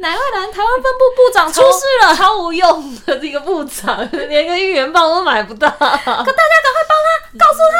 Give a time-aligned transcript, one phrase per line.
[0.00, 5.68] 乃外兰台湾分部部长出事了，超，超无用的这个部长， 连个应援棒都买不到。
[5.68, 7.74] 可大家赶快帮他，告诉他。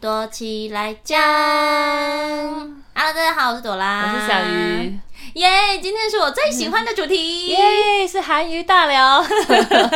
[0.00, 1.20] 躲起来讲。
[2.94, 4.98] Hello，大家好，我是朵拉，我是小鱼。
[5.34, 9.24] 耶！Yeah, 今天是我最喜欢的主题，耶！Yeah, 是韩娱大聊。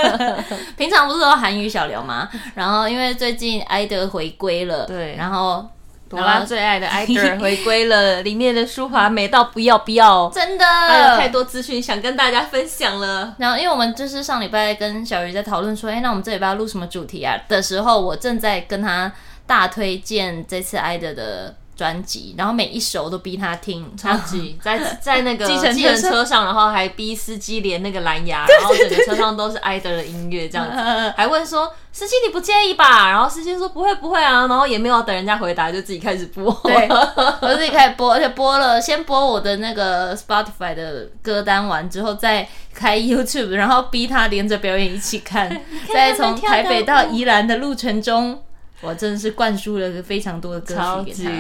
[0.77, 2.29] 平常不是说韩娱小聊吗？
[2.57, 5.65] 然后因为最近艾德回归了，对，然后
[6.09, 13.35] 朵拉最爱的 艾德回归了，里面的舒华美到不要不要，真的，还有太多资讯想跟大家分享了。
[13.39, 17.39] 然后因为我们就是上礼拜跟小鱼在讨论说，哎，那我们这礼拜要录什么主题啊？
[17.49, 19.13] 的时候，我正在跟他
[19.47, 21.55] 大推荐这次艾德的。
[21.79, 33.09] 专辑，然后每一首都逼他听，超级在在那个 计程车上，然后还逼司机连那个蓝牙，然后整个车上都是艾德的音乐，这样子，还问说司机你不介意吧？
[33.09, 36.89] 然后司机说不会不会啊，然后也没有等人家回答，就自己开始播，对，
[37.41, 45.49] 我自己开始播，而且播了先播我的那个 Spotify 的歌单完之后，再开 YouTube，然后逼他连着表演一起看，
[45.95, 48.43] 在从台北到宜兰的路程中。
[48.81, 51.31] 我真的是灌输了非常多的歌曲给他，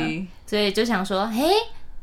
[0.47, 1.44] 所以就想说，嘿，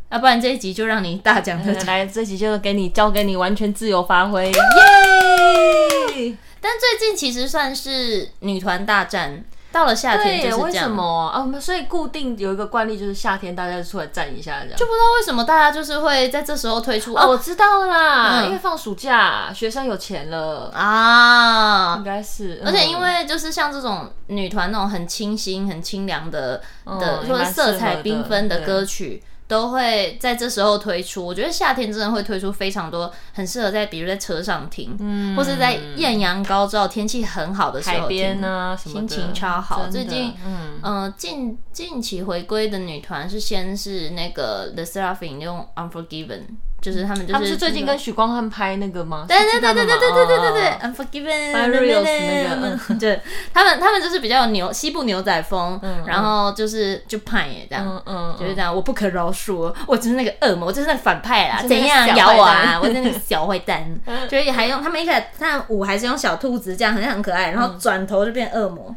[0.10, 6.38] 要不然这一集就让你大讲特讲， 来，这集就给你交给你完全自由发挥，耶！
[6.62, 9.44] 但最近其实算是女团大战。
[9.76, 11.60] 到了夏天就是这样，为什么啊？
[11.60, 17.14] 所以固定有一个惯例，就是夏天大家就出来站一下，这样就不知道为什么大家就是会在这时候推出。
[17.14, 22.62] 哦，我知道啦，嗯、因为放暑假，学生有钱了啊，应该是。
[22.66, 29.22] 而且因为就是像这种女团那种很清新、很清凉的、嗯、的，或者色彩缤纷的歌曲。
[29.48, 39.88] 都会在这时候推出，我觉得夏天真的会推出非常多很适合在，比如在车上听，嗯，或是在艳阳高照、天气很好的时候听，海边啊，心情超好。
[39.88, 46.42] 最近，嗯、呃，近近期回归的女团是先是那个 The SSERAFIM 用 Unforgiven。
[46.82, 49.26] 就是他们，就是他们是最近跟许光汉拍那个吗？
[49.28, 53.20] 对对对对对对对对对对，Unforgiven，那个，对，
[53.52, 62.80] 他们他们就是比较牛西部牛仔风，然后就是就派耶这样，嗯就是这样，我不可饶恕，我就是那个恶魔，我就是那个反派啦，怎样咬我啊？
[62.80, 63.84] 我是那个小坏蛋，
[64.30, 68.96] 所以还用他们一开始那舞还是用小兔子这样，好像很可爱，然后转头就变恶魔，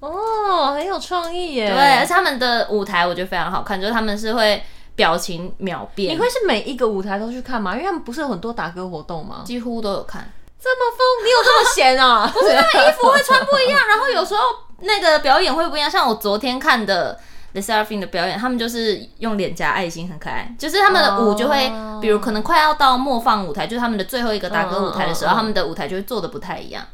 [0.00, 4.60] 哦，很有创意耶，对，而且他们的舞台我觉得非常好看，就是他们是会。
[4.98, 7.72] 表情秒变，你会是每一个舞台都去看吗？
[7.74, 9.42] 因为他们不是有很多打歌活动吗？
[9.46, 10.28] 几乎都有看。
[10.60, 12.26] 这么疯，你有这么闲啊？
[12.34, 14.40] 不是，他们衣服会穿不一样，然后有时候
[14.80, 15.88] 那个表演会不一样。
[15.88, 17.16] 像我昨天看的
[17.52, 20.52] The SSERAFIM 的表演，他们就是用脸颊爱心，很可爱。
[20.58, 26.84] 就是他们的舞就会，比如可能快要到末放舞台，就是他们的最后一个打歌舞台的时候，他们的舞台就会做的不太一样。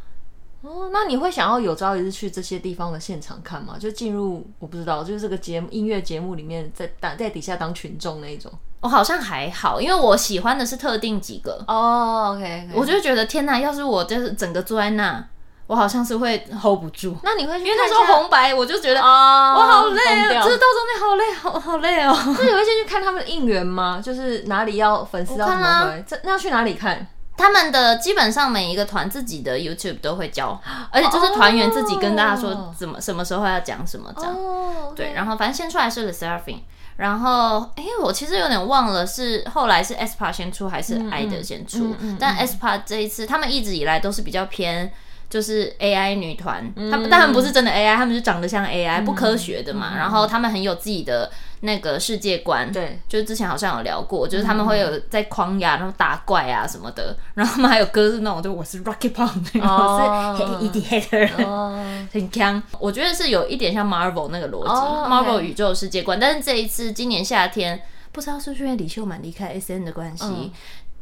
[0.65, 3.77] 哦，那你会想要有朝一日去这些地方的现场看吗？
[3.79, 8.51] 就进入我不知道，就是这个节目音乐节目里面在当在底下当群众那一种。
[8.81, 11.63] 我好像还好，因为我喜欢的是特定几个。
[11.69, 12.75] 哦，OK, okay.
[12.75, 15.27] 我就觉得天哪，要是我就是整个坐在那，
[15.67, 17.17] 我好像是会 hold 不住。
[17.23, 17.65] 那你会去？
[17.67, 20.03] 因为那时候红白，我就觉得啊，我好累
[20.35, 22.15] 啊，这到中间好累，好好累哦。
[22.15, 24.03] 那你会先去看他们的应援吗？
[24.03, 26.05] 就是哪里要粉丝要怎么回？
[26.07, 27.07] 这那要去哪里看？
[27.37, 34.35] 他们的基本上每一个团自己的 YouTube 都会教，而且就是团员自己跟大家说怎么什么时候要讲什么这样。
[34.35, 34.95] Oh, okay.
[34.97, 36.61] 对，然后反正先出来是 The SSERAFIM，
[36.97, 44.93] 然后哎，我其实有点忘了是后来是 aespa 先出还是 IDOL 先出，嗯嗯嗯、但 aespa 这一次他们一直以来都是比较偏。
[45.31, 49.97] 就是 AI 女团，他们当然不是真的 AI，他们是长得像 AI，不科学的嘛。
[49.97, 51.29] 然后他们很有自己的
[51.65, 57.17] 那个世界观，对，就是之前好像有聊过，就是他们会有在框呀然后打怪啊什么的。
[57.35, 61.29] 然后他们还有歌是那种，就我是 Rocket Punk， 我是 Eddie，
[62.13, 62.63] 很强。
[62.79, 64.71] 我觉得是有一点像 Marvel 那个逻辑
[65.11, 66.21] ，Marvel 宇宙世界观。
[66.21, 67.81] 但是这一次今年夏天，
[68.13, 70.53] 不知道是不是因为李秀满离开 SN 的关系，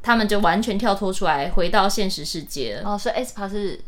[0.03, 2.81] 他们就完全跳脱出来，回到现实世界。
[2.85, 3.81] 哦，所以 aespa 是。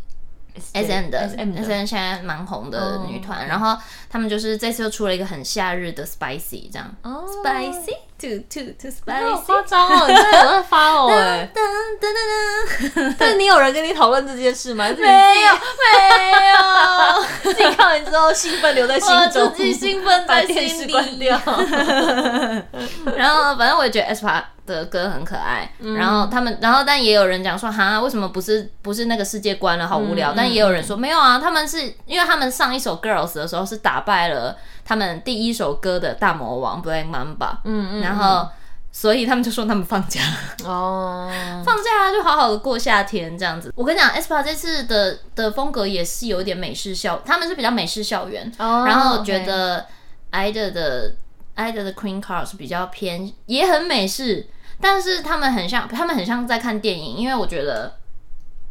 [0.72, 1.54] S M 的 S M
[1.84, 3.76] 现在蛮红的女团，哦、然后
[4.08, 11.50] 他们就是这次又出了一个很夏日的 Spicy 这样、哦、，Spicy too too too spicy，好夸张哦，你真的有在发哦哎，
[13.18, 14.84] 但是你有人跟你讨论这件事吗？
[14.88, 15.06] 没有没
[16.54, 16.62] 有，
[17.52, 21.40] 自己看完之后兴奋留在心中，自己兴奋在心里，关掉。
[23.16, 30.32] 然后反正我也觉得 aespa 的歌很可爱，嗯、然后他们，然后但也有人讲说，哈，为什么不是不是那个世界观了，好无聊。
[30.32, 38.48] 嗯、但也有人说、嗯、没有啊，他们是因为他们上一首 Girls 的时候是打败了他们第一首歌的大魔王 Black Mamba，嗯嗯，然后
[38.92, 40.20] 所以他们就说他们放假。
[40.64, 41.30] 哦，
[41.64, 43.72] 放假啊就好好的过夏天这样子。
[43.76, 49.84] 我跟你讲，aespa 这次的的风格也是有一点美式校，他们是比较美式校园，oh, 然后觉得
[50.32, 51.16] IDA 的
[51.56, 54.46] IDA 的 Queen Card 是比较偏，也很美式，
[54.80, 57.94] 但是他们很像，他们很像在看电影，因为我觉得。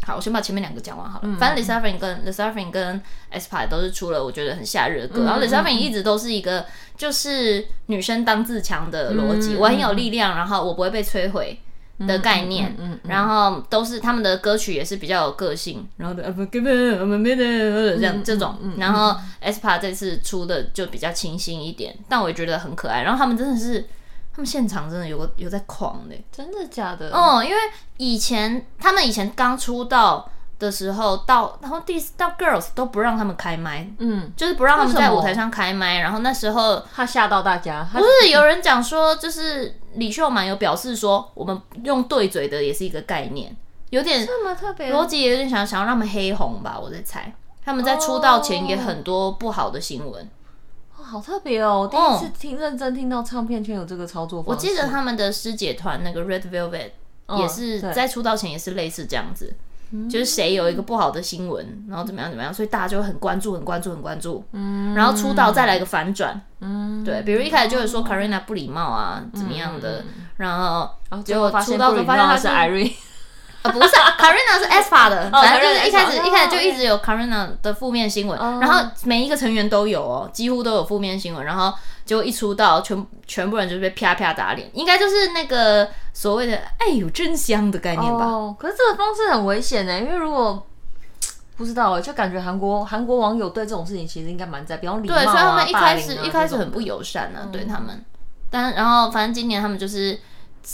[0.05, 1.23] 好，我先把前面两个讲完好了。
[1.23, 3.01] 嗯、反正 Le Sserafim 跟 Le Sserafim 跟
[3.31, 6.65] aespa 都是出了我觉得很夏日的歌，嗯、然后 Le Sserafim 一直都是一个
[6.97, 11.57] 就是女生当自强的逻辑，嗯、我很有力量，然后我不会被摧毁
[11.99, 12.75] 的概念。
[12.77, 18.57] 嗯，然后都是他们的歌曲也是比较有个性，然后的 I'm given, I'm made 这样这种。
[18.75, 23.03] 然后 aespa 这次出的就比较清新一点，但我也觉得很可爱。
[23.03, 23.85] 然后他们真的是。
[24.35, 27.11] 他们现场真的有个有在狂的，真的假的？
[27.11, 27.57] 哦、嗯，因为
[27.97, 30.27] 以前他们以前刚出道
[30.57, 35.99] 的时候，到然后第到 Girls 都不让他们开麦，嗯，就是不让他们在舞台上开麦。
[35.99, 43.55] 然后那时候他吓到大家，不是有人讲说，就是李秀满有表示说，我们用对嘴的也是一个概念，
[43.91, 47.31] 有点这么特别，逻辑也有点想想要让他们黑红吧，我在猜，
[47.63, 50.23] 他们在出道前也很多不好的新闻。
[50.23, 50.27] 哦
[51.13, 51.81] 好特别哦！
[51.81, 54.65] 我第一次听认真听到唱片圈有这个操作方式。
[54.67, 56.89] 我记得他们的师姐团那个 Red Velvet
[57.39, 59.53] 也是在出道前也是类似这样子，
[60.09, 64.43] 就是谁有一个不好的新闻，然后怎么样怎么样，所以大家就很关注、很关注、很关注。
[64.53, 66.41] 嗯，然后出道再来个反转。
[66.61, 70.03] 嗯，对，比如一开始就会说 Karina 不礼貌啊，怎么样的，
[70.37, 70.89] 然后
[71.23, 72.91] 结果出道就发现他是 Irene。
[73.63, 81.73] 啊，不是，Karina 是 aespa 的，反正就是一开始一开始就一直有 Karina 的负面新闻，然后每一个成员都有哦，几乎都有负面新闻，然后
[82.05, 88.25] 结果一出道，全全部人就被啪啪打脸，应该就是那个所谓的“哎呦真香”的概念吧。
[88.25, 90.67] 哦，可是这个方式很危险呢，因为如果
[91.55, 98.03] 不知道，就感觉韩国韩国网友对这种事情其实应该蛮在，比方礼貌啊，对，所以他们一开始一开始很不友善呢，对他们，
[98.49, 100.19] 但然后反正今年他们就是。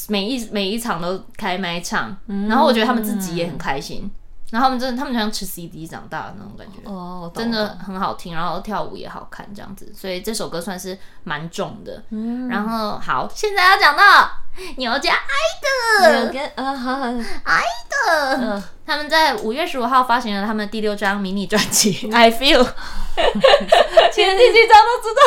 [0.07, 4.09] 每一每一场都开麦唱，嗯、然后我觉得他们自己也很开心，
[4.51, 12.04] 然后他们真的他们就像吃 CD 长大的那种感觉，哦，真的很好听，然后跳舞也好看这样子，所以这首歌算是蛮重的。
[12.10, 14.30] 嗯、然后好，现在要讲到
[14.78, 22.63] 牛家 IDOL，呃，好好，IDOL，他们在五月十五号发行了他们第六张迷你专辑《I Feel》。
[23.19, 25.22] 前几几张都知道，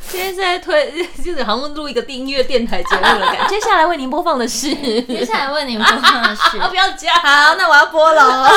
[0.00, 3.48] 现在在推，就是好像录一个音乐电台节目的感觉。
[3.52, 8.48] 接下来为您播放的是，接下来为您播放的是，不要加，好，那我要播了。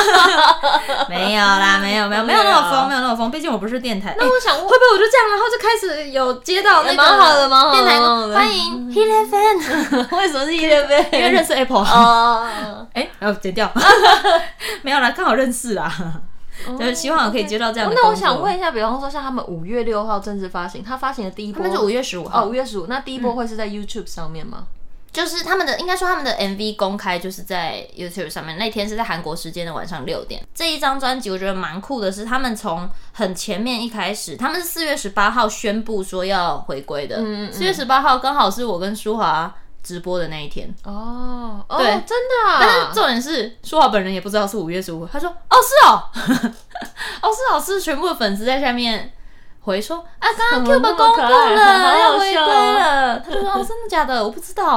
[1.08, 3.30] 没有啦，没有，没有，没有那么疯，没有那么疯。
[3.30, 4.16] 毕竟我不是电台。
[4.18, 8.00] 那我想问，会不会我就这样，然后就开始有接到那个蛮好的，蛮好的电台
[8.34, 10.06] 欢迎 FM。
[10.16, 11.04] 为什么是 FM？
[11.12, 11.84] 因为认识 Apple。
[11.84, 12.48] 哦，
[12.94, 13.70] 哎，然后剪掉。
[14.82, 15.92] 没有啦，刚好认识啦。
[16.66, 17.94] 就是希望我可以接到这样的。
[17.94, 22.42] 那我想问一下，比方说像他们五月六号正式发行，他发行的第一波，那是五月十五号。
[22.42, 22.86] 哦，五月十五。
[22.88, 24.64] 那第一波会是在 YouTube 上面吗？
[25.16, 28.58] 就是他们的，应该说他们的 MV 公开就是在 YouTube 上面。
[28.58, 30.46] 那天是在韩国时间的晚上六点。
[30.54, 37.16] 这一张专辑我觉得蛮酷的，是他们从很前面一开始，他们是四月十八号宣布说要回归的。
[37.16, 37.52] 嗯嗯。
[37.52, 46.10] 四月十八号刚好是我跟舒华直播的那一天哦，对，真的，啊但是重点是舒华本人也不知道是五月十五，他说哦是哦，
[47.22, 49.12] 哦是哦是全部的粉丝在下面
[49.66, 54.76] 回说啊，刚刚 Cube 公布了 要回归了，他就说哦真的假的，我不知道，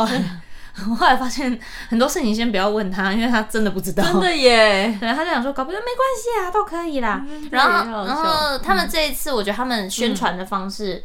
[0.89, 1.57] 我 后来发现
[1.89, 11.03] 很多事情先不要问他，因为他真的不知道，真的耶， 对，他就想说搞不定没关系啊，都可以啦，然后然后他们这一次我觉得他们宣传的方式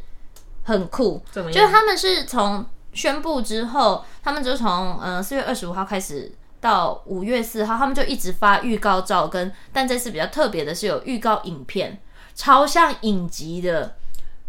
[0.65, 2.67] 很酷，就是他们是从。
[2.97, 11.99] 宣布之后，他们就从嗯四月二十五号开始到五月四号，他们就一直发预告照跟，但这次比较特别的是有预告影片，
[12.35, 13.97] 超像影集的。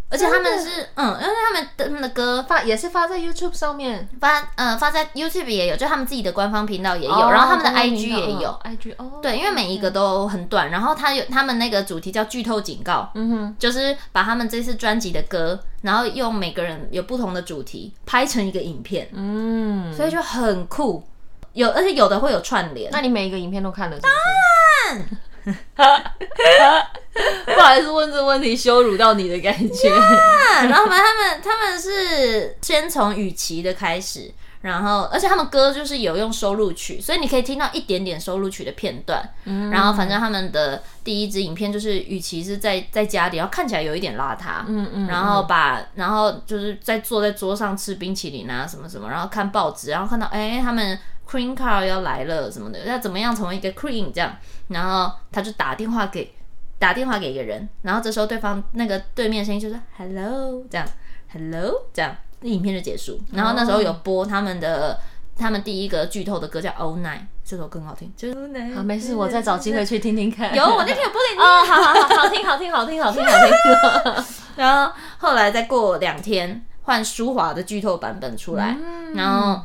[0.08, 21.04] 而且他们是，嗯，因为他们的他们的歌发也是发在 YouTube 上面，发，嗯，发在 YouTube 也有，就他们自己的官方频道也有，哦、然后他们的 IG 也有，IG 哦，对，因为每一个都很短，然后他有他们那个主题叫剧透警告，嗯哼，就是把他们这次专辑的歌，然后用每个人有不同的主题拍成一个影片，嗯，所以就很酷，
[21.54, 24.08] 有而且有的会有串联，那你每一个影片都看了是是？
[24.08, 25.20] 当然。
[27.56, 29.90] 不好意思，问这问题羞辱到你的感觉。
[29.90, 39.30] Yeah, 然后他们他们是先从雨琦的开始，然后而且他们歌就是有用收录曲，所以你可以听到一点点收录曲的片段。
[39.46, 44.64] 嗯，然后反正他们的第一支影片就是雨琦是在在家里，然后看起来有一点邋遢。
[44.68, 51.00] 嗯嗯，然后把然后就是在坐在桌上吃冰淇淋啊什么什么，然后看报纸，然后看到哎他们。
[51.29, 54.36] Queen Card 要来了什么的，要怎么样成为一个 Queen 这样，
[54.70, 56.34] 然后他就打电话给
[56.79, 60.88] 打电话给一个人，然后这时候对方那个对面声音就说 Hello 这样
[61.32, 63.20] ，Hello 这样，影片就结束。
[63.34, 65.00] 然后那时候有播他们的。
[65.38, 68.10] 他们第一个剧透的歌叫《All Night》，这首更好听。
[68.15, 68.29] 就
[68.74, 70.55] 好，没事，我再找机会去听听看。
[70.55, 71.41] 有，我那天有播给你。
[71.41, 74.25] 哦，好好好，好听，好听，好听，好听，好听。
[74.55, 79.60] 然后后来再过两天，换舒华的剧透版本出来，嗯、然后。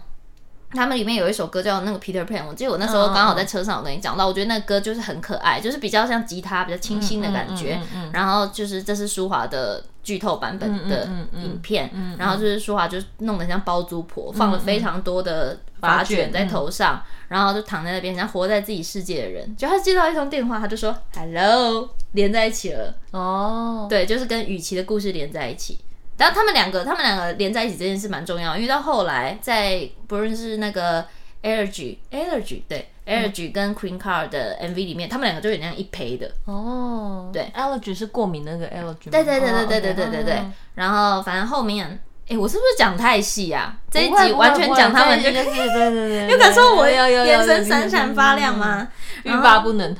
[0.73, 7.81] 他们里面有一首歌叫那个 Peter Pan，我记得我那时候刚好在车上，我跟你讲到，我觉得那个歌就是很可爱，就是比较像吉他，比较清新的感觉。
[8.13, 19.57] 然后就是这是舒华的剧透版本的影片，然后就是舒华就弄得像包租婆，放了非常多的发卷在头上，然后就躺在那边，像活在自己世界的人。
[19.57, 22.95] 就他接到一通电话，他就说 “Hello”，连在一起了。
[23.11, 25.79] 哦，对，就是跟雨琦的故事连在一起。
[26.21, 31.03] 然后他们两个，他们两个连在一起这件事蛮重要，因为到后来在不论是那个
[31.43, 37.31] Allergy，Allergy 对 Allergy 跟 Queen Card 的 MV 里面，他们两个就有那样一胚的哦。
[37.33, 39.09] 对，Allergy 是过敏那个 Allergy。
[39.11, 40.43] 对对对对对对对对对。
[40.75, 41.99] 然后反正后面，
[42.29, 43.79] 哎，我是不是讲太细啊？
[43.91, 48.87] 这一集完全讲他们就对对对对， 有感受我眼神闪闪发亮吗？
[49.25, 49.97] 欲罢不能。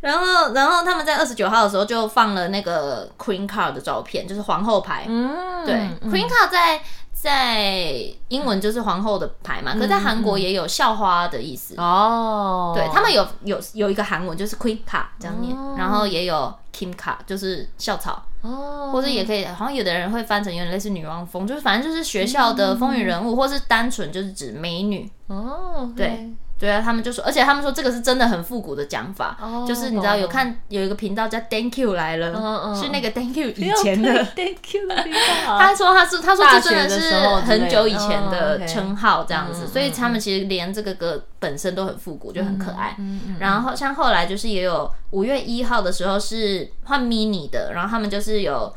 [0.00, 5.04] 然后，然后他们在二十九号的时候就放了那个 Queen Card 的照片，就是皇后牌。
[5.06, 6.80] 嗯，对、嗯、，Queen Card 在
[7.12, 11.74] 在英文就是皇后的牌嘛，嗯、可是在韩国也有校花的意思。
[11.76, 18.22] 哦，对他们有有有一个韩文就是 Queen Card 这样念，哦、然后也有 Kim Card 就是校草。
[18.40, 25.10] 哦，或者也可以，好像有的人会翻成有点类似女王风，就是反正就是学校的风云人物，嗯、或是单纯就是指美女。
[25.26, 26.32] 哦，对。
[26.60, 32.78] 对对啊，他们就说，而且他们说这个是真的很复古的讲法，oh, 就是你知道有看有一个频道叫 Thank You 来了，oh, oh.
[32.78, 35.58] 是那个 Thank You 以前的 Thank You 的频道。
[35.58, 37.14] 他说他是他说这真的是
[37.46, 42.94] 很久以前的称号这样子，所以他们其实连这个歌本身都很复古，就很可爱。
[43.38, 48.70] 然后像后来就是也有五月一号的时候是换 mini 的，然后他们就是有。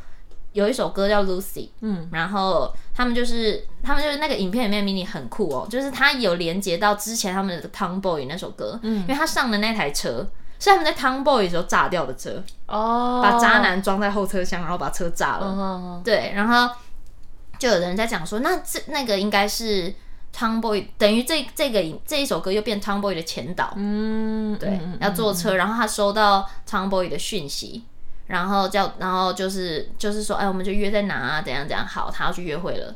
[0.54, 10.28] 有一首歌叫 Lucy，嗯，然后他们就是他们就是那个影片里面 mini 很酷哦，就是他有连接到之前他们的 Tomboy 那首歌，嗯，因为他上的那台车
[10.60, 16.74] 是他们在 Tomboy 的时候炸掉的车，哦，把渣男装在后车厢，然后把车炸了，哦、对，然后
[17.58, 19.92] 就有人在讲说，那这那个应该是
[20.36, 27.86] Tomboy，等于这这个这一首歌又变 Tomboy 的前导，嗯，对，嗯、要坐车，然后他收到 Tomboy 的讯息。
[28.28, 31.42] 然后叫，然后就是就是说，哎，我们就约在哪啊？
[31.42, 31.86] 怎样怎样？
[31.86, 32.96] 好，他要去约会了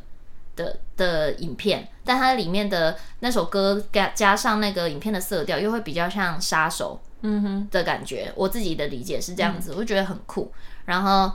[0.55, 8.31] 的的影片，但它里面的那首歌加加上那个影片的色调，又会比较像杀手，嗯哼的感觉。
[8.35, 10.51] 我自己的理解是这样子，嗯、我就觉得很酷。
[10.85, 11.33] 然后哦。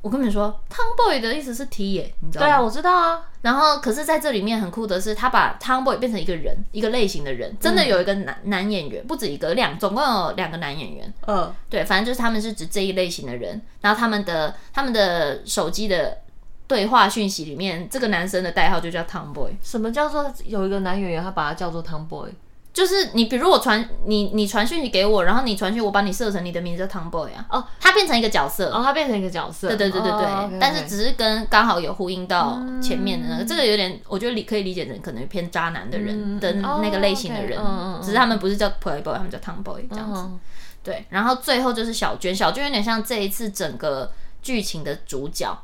[0.00, 2.46] 我跟你说，Tomboy 的意思是 T 耶，你知道吗？
[2.46, 3.20] 对啊，我知道啊。
[3.42, 11.12] 然后，可是在这里面很酷的是，他把 Tomboy 变成一个人，一个类型的人，真的有一个男、嗯、男演员，不止一个，两总共有两个男演员。
[11.26, 13.60] 嗯，对，反正就是他们是指这一类型的人。
[13.80, 16.18] 然后他们的他们的手机的
[16.66, 19.50] 对话讯息里面，这个男生的代号就叫 Tomboy。
[19.62, 22.30] 什么叫做有一个男演员，他把他叫做 Tomboy？
[22.78, 27.44] 就是你，比如我传你，你传讯息给我，然后你传讯，我把你设成你的名字叫 Tomboy 啊。
[27.50, 28.70] 哦，他变成一个角色。
[28.70, 29.66] 哦，他变成一个角色。
[29.66, 30.24] 对对对对对。
[30.24, 30.48] Oh.
[30.60, 37.58] 但是只是跟刚好有呼应到前面的那个，嗯、这个有点，我觉得理可以理解成可能偏渣男的人的那个类型的人。
[37.60, 40.20] 嗯、只是他们不是叫 Playboy，他们叫 Tomboy 这样子。
[40.20, 40.38] 嗯、
[40.84, 45.58] 对，然后最后就是小娟，小娟有点像这一次整个剧情的主角。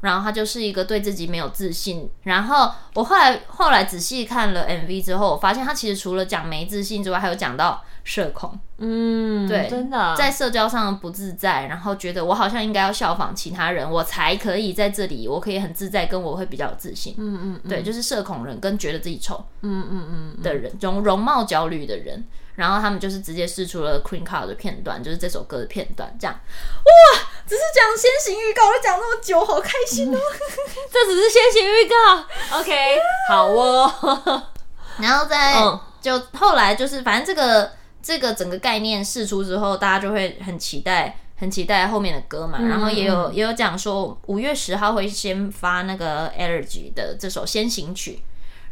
[0.00, 2.08] 然后他就是一个对自己没有自信。
[2.22, 8.58] 然后我后来后来仔细看了 MV 之后，我发现他其实除了讲没自信之外，还有讲到社恐。
[8.78, 17.14] 嗯，对，真的在社交上不自在，然后觉得我好像应该要效仿其他人，我才可以在这里，我可以很自在，跟我会比较有自信。
[17.18, 22.24] 嗯嗯，嗯对，就是社恐人跟觉得自己丑，嗯嗯嗯的人，容容貌焦虑的人。
[22.58, 26.34] 然后他们就是直接试出了 Queen Card 的片段，就是这首歌的片段，这样。
[26.34, 30.18] 哇，只是讲先行预告，我讲那么久，好开心哦！
[30.90, 32.98] 这只是先行预告，OK，
[33.30, 34.42] 好哦。
[34.98, 37.70] 然后再、嗯、就后来就是，反正这个
[38.02, 42.58] 这个整个概念试出之后，大家就会很期待，很期待后面的歌嘛。
[42.60, 48.20] 嗯、然后也有也有讲说，五月十号会先发那个 Allergy 的这首先行曲。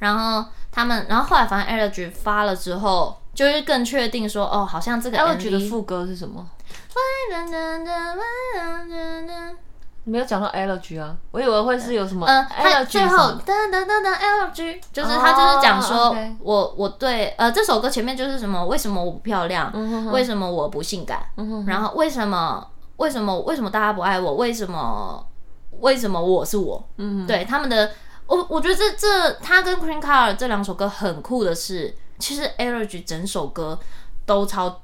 [0.01, 3.23] 然后他们，然后后来反正 Allergy 发了之后。
[3.37, 6.45] 就是更确定说，哦，好像这个 Allergy 的副歌是什么？
[10.05, 12.25] 没有讲到 Allergy 啊，我以为会是有什么。
[12.27, 18.65] 嗯，他最后噔噔噔噔 Allergy，就是他就是讲说，我我对呃这首歌前面就是什么？
[18.67, 19.71] 为什么我不漂亮？
[20.13, 21.21] 为什么我不性感？
[21.67, 22.67] 然后为什么
[22.97, 24.37] 为什么为什么大家不爱我？
[24.37, 25.27] 为什么
[25.81, 26.83] 为什么我是我？
[26.97, 27.91] 嗯，对他们的，
[28.29, 31.95] 我我觉得这这他跟 Queen Card 这两首歌很酷的是。
[32.19, 33.79] 其实 Allergy 整首歌
[34.25, 34.81] 都超，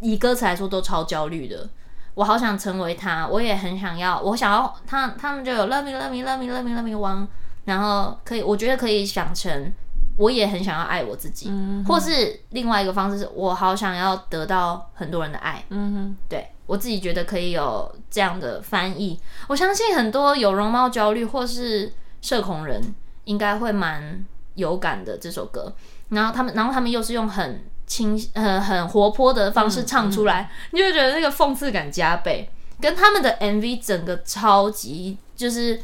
[0.00, 1.68] 以歌词来说都超焦虑的。
[2.14, 7.26] 我好想成为他，我也很想要，我想要他，他们就有 love me love me love me love me love me one，
[7.64, 9.72] 然后可以，我觉得可以想成，
[10.16, 11.50] 我也很想要爱我自己，
[11.88, 22.80] 或是另外一个方式是我好想要得到很多人的爱，嗯哼，对我自己觉得可以有这样的翻译，我相信很多有容貌焦虑或是社恐人
[23.24, 25.74] 应该会蛮有感的这首歌，
[26.08, 27.64] 然后他们，然后他们又是用很。
[27.86, 30.44] 清呃很活泼的方式唱出来，嗯。
[30.44, 32.48] 嗯、你就会觉得那个讽刺感加倍，
[32.80, 35.78] 跟他们的 MV 整个超级就是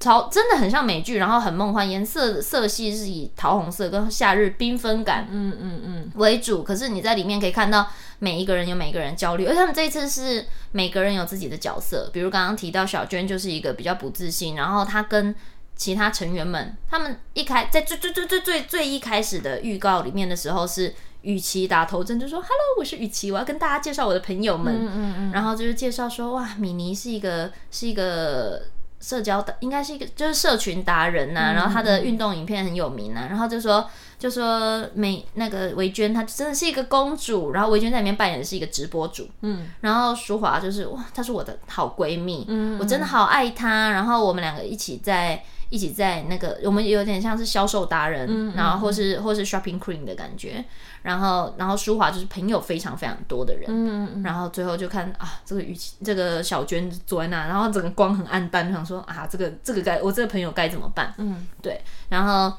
[0.00, 6.12] 超真的很像美剧，然后很梦幻，颜色色系是以桃红色跟夏日缤纷感嗯嗯嗯。
[6.16, 7.86] 为主，可是你在里面可以看到
[8.18, 15.32] 每一个人有每一个人焦虑，而他们这一次是每个人有自己的角色，比如刚刚提到小娟就是一个比较不自信，然后她跟
[15.80, 20.94] 其他成员们，他们一开在最最最最最最一开始的预告里面的时候是。
[21.22, 24.74] 雨琦打头阵就说：“Hello，我是雨琦，我要跟大家介绍我的朋友们。
[24.74, 28.62] 嗯”嗯嗯，然后就是介绍说：“哇，米妮是一个是一个
[29.00, 31.52] 社交的，应该是一个就是社群达人呐、啊。
[31.52, 33.26] 嗯、然后她的运动影片很有名啊。
[33.28, 33.86] 然后就说
[34.18, 37.52] 就说美那个维娟，她真的是一个公主。
[37.52, 39.28] 然后维娟在里面扮演的是一个直播主。
[39.42, 42.46] 嗯，然后淑华就是哇，她是我的好闺蜜。
[42.48, 43.90] 嗯，我真的好爱她。
[43.90, 50.64] 然后我们两个一起在。”一起在那个，我们有点像是销售达人，嗯、然后或是、嗯、或是 shopping queen 的感觉，
[51.02, 61.14] 然后然后舒华就是朋友非常非常多的人，嗯、然后最后就看啊，这个雨琦这个小娟坐在那，然后整个光很暗淡，想说啊，这个这个该我这个朋友该怎么办？
[61.18, 62.52] 嗯，对，然后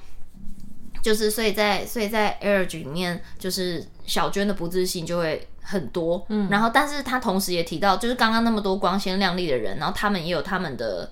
[1.04, 11.12] 就是所以在所以在 Allergy 里面，就是小娟的不自信就会很多，嗯，然后但是他同时也提到，就是刚刚那么多光鲜亮丽的人，然后他们也有他们的。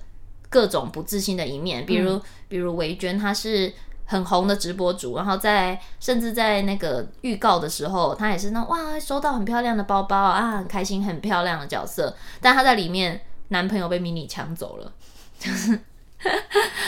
[0.49, 3.71] 各种不自信的一面，比如、嗯、比如维娟，她是
[4.05, 14.91] 很红的直播主，然后在甚至在那个预告的时候，她也是那哇收到很漂亮的包包啊，很开心很漂亮的角色，但她在里面男朋友被 mini 抢走了，
[15.37, 15.79] 就 是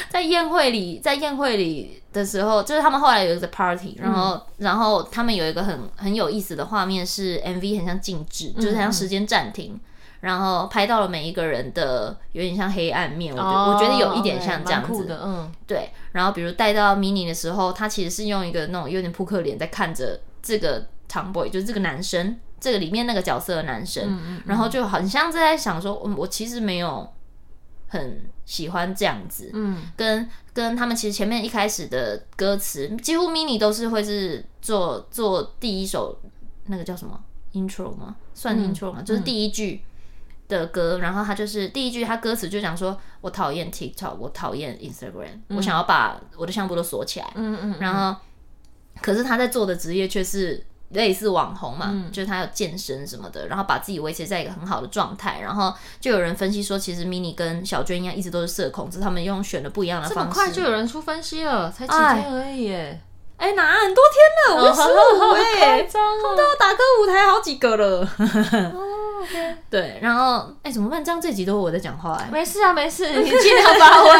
[0.10, 9.74] 在宴会里，在宴会里的时候，就是他们后来有一个 party，然后、嗯、然后他们有一个很很有意思的画面是 MV 很像静止，就是很像时间暂停。
[9.74, 9.80] 嗯嗯
[10.21, 15.89] 然后拍到了每一个人的有点像黑暗面，我觉得、oh, 我觉得有一点像这样子，的嗯，对。
[16.12, 27.12] 然后比如带到 mini 的时候，他其实是用一个那种有点扑克脸在看着这个 tomboy，就是这个男生，这个里面那个角色的男生，嗯嗯、然后就很像在想说，我其实没有
[27.88, 36.19] 很喜欢这样子，嗯，跟跟他们其实前面一开始的歌词，几乎 mini 都是会是做做第一首
[36.67, 37.19] 那个叫什么
[37.53, 38.17] intro 吗？
[38.36, 38.99] 算 intro 吗？
[38.99, 39.81] 嗯、就是第一句。
[40.59, 47.31] 的歌，然后他就是第一句，他歌词就讲说：“我讨厌 TikTok，我讨厌 Instagram，、嗯、我想要把我的相簿都锁起来。
[47.35, 47.75] 嗯”嗯嗯。
[47.79, 48.19] 然后，
[49.01, 55.39] 可是他在做的职业却是类似网红嘛，嗯、就是他有健身什么的，然后把自己维持在一个很好的状态。
[55.41, 60.19] 然后就有人分析说，其实 Mini 跟小娟一样，一直都是社恐，只是他们用选了不一样的方式。
[60.19, 63.01] 这么快就有人出分析了，才几天而已耶。
[63.41, 64.63] 哎、欸，哪很多天了？
[64.63, 68.08] 我十五哎，他都要打歌舞台好几个了。
[68.19, 69.56] 哦、okay.
[69.67, 71.04] 对，然后哎、欸，怎么办？
[71.04, 72.32] 这样这集都是我在讲话哎、欸。
[72.32, 74.12] 没事啊，没事， 你尽量发挥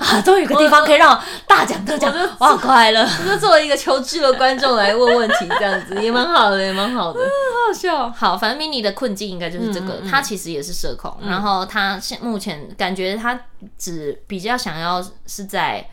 [0.00, 0.20] 啊。
[0.22, 3.02] 终于有个地方可以让大讲特讲，我好快乐。
[3.02, 7.20] 我就作为一个求知的观众来问问题，这样子也蛮好的，也蛮好的。
[7.20, 7.22] 嗯，
[7.54, 8.10] 好好笑。
[8.10, 13.38] 好，反正 mini 的困境应该就是这个，他、嗯、其实也是社恐，嗯、然后他现目前感觉他
[13.78, 15.88] 只比较想要是在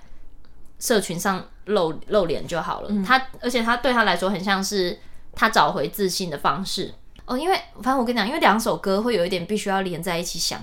[0.80, 1.46] 社群上。
[1.66, 5.00] 露露脸就好了，嗯、他而且他对他来说很像是
[5.34, 6.94] 他找回自信的方式
[7.26, 7.38] 哦。
[7.38, 10.60] 因为反正我跟你讲，因为两首歌会有一点必须要连在一起想，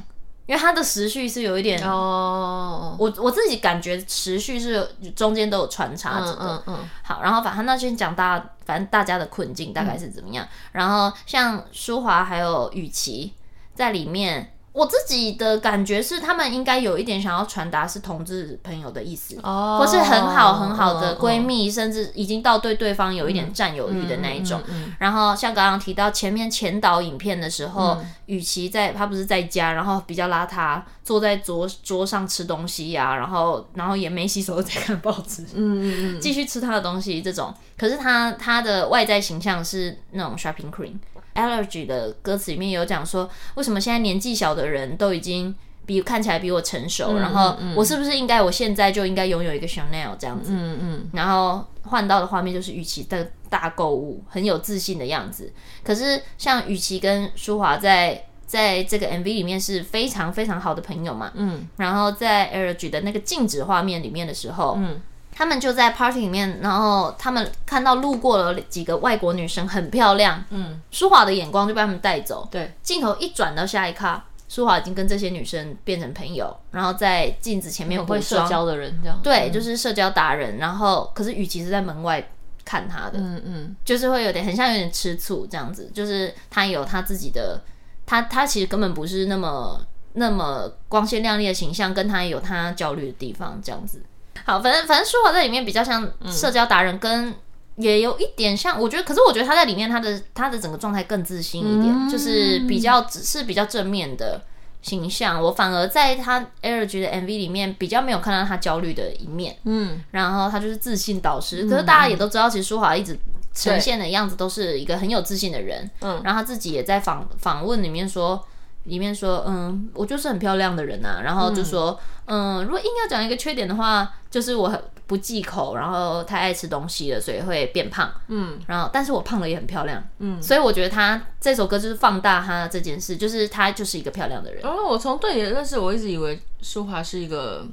[0.46, 2.96] 因为他的时序是有一点哦。
[2.98, 6.38] 我我自己感觉时序是中间都有穿插着的。
[6.40, 10.44] 嗯，嗯，嗯好，然后反正那先讲大家，反正大家的困境大概是怎么样。
[10.44, 13.34] 嗯、然后像舒华还有雨琦
[13.74, 14.52] 在里面。
[14.78, 24.60] 我自己的感觉是，他们应该有一点想要传达是同志朋友的意思，哦，或是很好很好的闺蜜，哦、甚至已经到对对方有一点占有欲的那一种。
[24.68, 37.52] 嗯嗯嗯嗯、然后像刚刚提到前面前导影片的时候，嗯、其在他不是在家，然后比较邋遢，坐在桌桌上吃东西呀、啊，然后然后也没洗手在看报纸，嗯嗯嗯，继续吃他的东西这种。
[37.76, 40.94] 可是他他的外在形象是那种 shopping queen。
[41.38, 45.54] Allergy 的歌词里面有讲说，为什么现在年纪小的人都已经
[45.86, 50.50] 比看起来比我成熟，嗯、然后我是不是应该我现在就应该拥有一个 Chanel 这样子？
[50.52, 51.10] 嗯嗯。
[51.12, 55.50] 然后换到的画面就是雨琦的大购物，很有自信的样子。
[55.82, 61.30] 可是像雨琦跟舒华在在这个 MV 里面是非常非常好的朋友嘛。
[61.34, 61.66] 嗯。
[61.76, 65.00] 然后在 Allergy 的那个静止画面里面的时候，嗯，
[65.38, 70.44] 他们就在 party 里面，然后他们看到路过了几个外国女生，很漂亮。
[70.50, 72.48] 嗯，舒华的眼光就被他们带走。
[72.50, 79.20] 对，镜头一转到下一卡，舒华已经跟这些女生变成朋友，然后在镜子前面会社交的人这样。
[79.22, 80.56] 对，就是社交达人。
[80.56, 82.30] 然后，可是雨琦是在门外
[82.64, 87.62] 看他的，嗯嗯，就是会有点很像有点吃醋这样子，就是他有他自己的，
[88.04, 89.80] 他他其实根本不是那么
[90.14, 94.02] 那么光鲜亮丽的形象，跟他有他焦虑的地方这样子。
[94.46, 97.34] 好，反正反正舒华在里面比较像社交达人，跟
[97.76, 104.42] 也有一点像，我觉得，可是我觉得他在里面他的他的整个状态更自信一点，嗯、就是比较只是比较正面的
[104.82, 105.42] 形象。
[105.42, 111.64] 我反而在他 Elegy 的 MV 里面比较没有看到他焦虑的一面，嗯，然后他就是自信导师。
[111.64, 113.18] 嗯、可是大家也都知道，其实舒华一直
[113.54, 118.44] 呈现的样子都是一个很有自信的人，嗯，然后他自己也在访访问里面说。
[118.88, 134.62] 里面说，嗯，我就是很漂亮的人呐、啊，然后就说，嗯，嗯，如果硬要讲一个缺点的话，就是我很不忌口，然后太爱吃东西了，所以会变胖，嗯，然后但是我胖了也很漂亮，嗯，所以我觉得他这首歌就是放大他这件事，就是他就是一个漂亮的人。
[134.62, 137.66] 然后、哦、我从对你的认识，我一直以为舒华是一个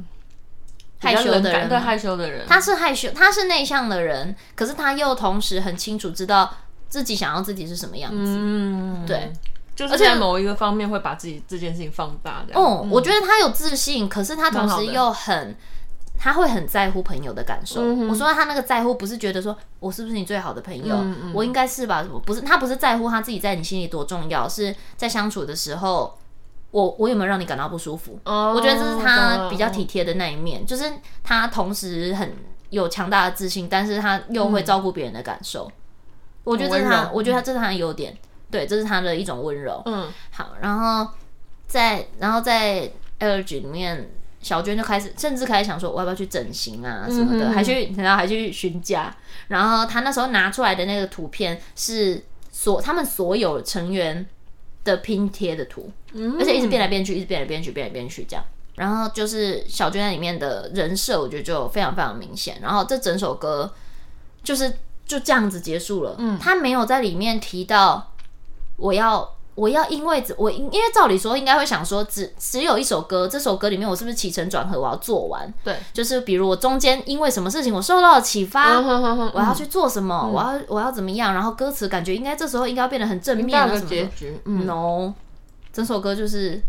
[0.99, 6.53] 害羞的人，对害羞的人，他是害羞，他是内向的人，可是他又同时很清楚知道
[6.87, 9.33] 自己想要自己是什么样子，嗯，对。
[9.75, 12.63] 就是在某一个方面会把自己这件事情放大这样。
[12.63, 15.53] 哦、嗯，我觉得他有自信，可是他同时又很，
[16.17, 17.81] 他会很在乎朋友的感受。
[17.81, 22.05] 嗯、我说他那个在乎，不是觉得说我是不是你最好的朋友，嗯嗯我应该是吧？
[22.25, 26.17] 不是，他不是在乎他自己在你心里多重要，是在相处的时候，
[26.71, 28.17] 我我有没有让你感到不舒服？
[28.23, 30.89] 哦，我觉得这是他比较体贴的那一面，就是
[31.21, 32.33] 他同时很
[32.69, 35.65] 有强大的自信，但是他又会照顾别人的感受。
[35.67, 35.73] 嗯、
[36.45, 38.17] 我觉得这是他，我觉得他这是他的优点。
[38.55, 39.81] 对，这是他的一种温柔。
[39.85, 41.11] 嗯，好，然后
[41.67, 42.89] 在然后在
[43.19, 44.09] Elegy 里面，
[44.41, 49.13] 小娟就开始，甚至开始想说，我要不要去整形啊什么的，嗯、哼还去 然后还去询价。
[49.49, 54.25] 然后他那时候拿出来的那个图片是所他们所有成员
[54.85, 58.45] 的拼贴的图，嗯、而且一直变来变去，一直变来变去，变来变去这样。
[58.75, 62.57] 然后就是小娟在里面的人设，我觉得就非常非常明显。
[62.61, 63.73] 然后这整首歌
[64.43, 64.71] 就是
[65.05, 66.15] 就这样子结束了。
[66.19, 68.13] 嗯，他没有在里面提到。
[68.77, 75.53] 我要，我要，因为我因为照理说应该会想说只，只只有一首歌，这首歌里面我是不是起承转合我要做完？
[75.63, 81.33] 对，就是比如我中间因为什么事情我受到了启发，嗯、我要去做什么，嗯、我要我要怎么样？
[81.33, 84.37] 然后歌词感觉应该这时候应该要变得很正面的结局。
[84.43, 85.13] 嗯，no，
[85.71, 86.61] 整首歌就是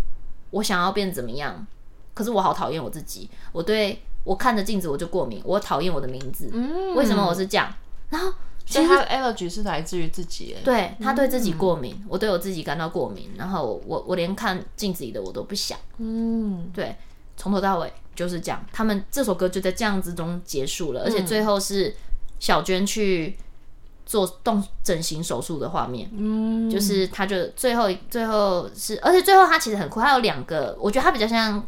[0.51, 1.66] 我想要变怎么样，
[2.14, 7.69] 可是我好讨厌我自己，我对我看着镜子我就过敏，我讨厌我的名字，嗯，为什么我是这样？
[8.11, 8.33] 然后。
[8.66, 16.96] 其实他的 allergy 是来自于自己，对，他对自己过敏，嗯、我对我自己感到过敏，然后我我连看镜子里的我都不想，嗯，对，
[17.37, 18.64] 从头到尾就是这样。
[18.72, 21.94] 他们这首歌就在这样子中结束了，而且最后是
[22.38, 23.37] 小娟去
[24.05, 27.07] 做动整形手术的画面，嗯，就是。
[27.09, 31.64] 他就最后最后是，而且最后他其实很酷，他有两个，我觉得他比较像，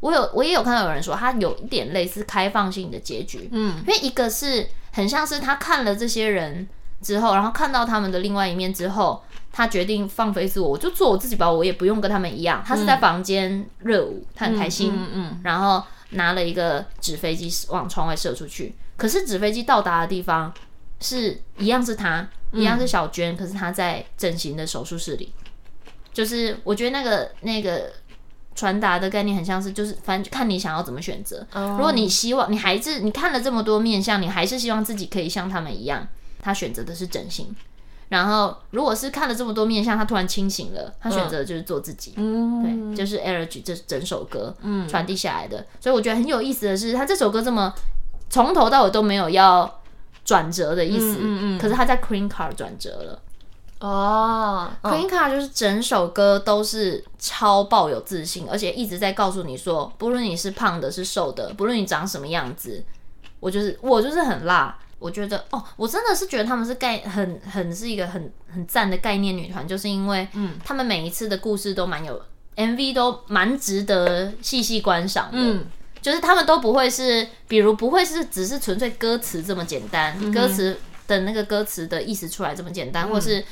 [0.00, 4.66] 我有我也有看到有人说他有一点类似开放性的结局，嗯，因为一个是。
[4.96, 6.68] 很像是他看了这些人
[7.02, 12.62] 之后，然后看到他们的另外一面之后，他决定放飞自我，我就做我自己吧，我也不用跟他们一样。
[12.64, 18.76] 他是在房间热舞，他很开心，嗯嗯，然后拿了一个纸飞机往窗外射出去。
[18.96, 20.54] 可是纸飞机到达的地方
[21.00, 25.32] 是一样，是他一样是小娟，可是他在整形的手术室里。
[26.12, 27.90] 就是我觉得那个那个。
[28.54, 31.46] 传达的概念很像是，就是反正看你想要怎么选择。
[31.52, 36.06] 如果你希望你还是你看了这么多面相，你还是希望自己可以像他们一样，
[36.40, 37.54] 他选择的是整形。
[38.10, 42.12] 然后如果是看了这么多面相，他突然清醒了，他选择的就是做自己。
[42.16, 44.54] 嗯，对，就是 Elegy 这整首歌
[44.88, 45.66] 传递下来的。
[45.80, 47.74] 所以我觉得很有意思的是，他这首歌这么
[48.30, 49.80] 从头到尾都没有要
[50.24, 53.20] 转折的意思，嗯嗯，可是他在 Queen Card 转折了。
[53.80, 54.70] 哦。
[54.82, 62.84] Card 就是整首歌都是超爆有自信，而且一直在告诉你说，不论你是胖的，是瘦的，不论你长什么样子，
[63.40, 64.78] 我就是我就是很辣。
[65.00, 72.18] 我觉得哦，我真的是觉得他们是概很很是一个很很赞的概念女团，就是因为嗯，他们每一次的故事都蛮有
[72.56, 75.66] MV 都蛮值得细细观赏的，嗯，
[76.00, 80.74] 就是他们都不会是，比如不会是只是纯粹歌词这么简单，嗯、歌词
[81.06, 83.44] 的那个歌词的意思出来这么简单，嗯、或是。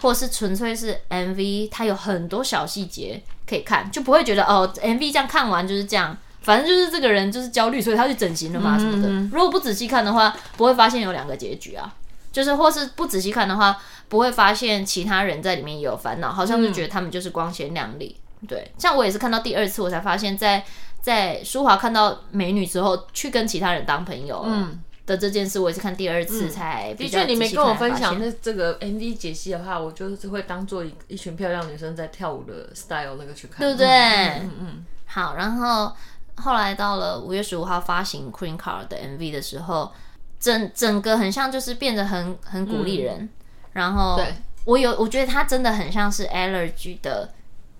[0.00, 9.08] 或是纯粹是 MV，它有很多小细节可以看，就不会觉得哦，MV 这样看完就是这样，反正就是这个人就是焦虑，所以他去整形了嘛什么的。
[9.08, 11.92] 嗯嗯，如果不仔细看的话，不会发现有两个结局啊。
[12.30, 13.76] 就是或是不仔细看的话，
[14.08, 18.14] 不会发现其他人在里面也有烦恼，好像就觉得他们就是光鲜亮丽。
[18.46, 20.60] 对，像我也是看到第二次，我才发现在，
[21.02, 27.22] 在在舒华看到美女之后，去跟其他人当朋友，嗯的这件事，我也是看第二次才比较、嗯。
[27.22, 33.88] 的确，你没跟我分享那这个 MV 解析的话，我就是会当做一一群漂亮女生在跳舞的 style 那个去看，对不对？
[33.88, 34.86] 嗯嗯，嗯。
[35.06, 35.90] 好，然后
[36.36, 39.90] 后来到了五月十五号发行 Queen Card 的 MV 的时候，
[40.38, 43.28] 整整个很像就是变得很很鼓励人，嗯、
[43.72, 44.20] 然后
[44.66, 47.32] 我有我觉得它真的很像是 Allergy 的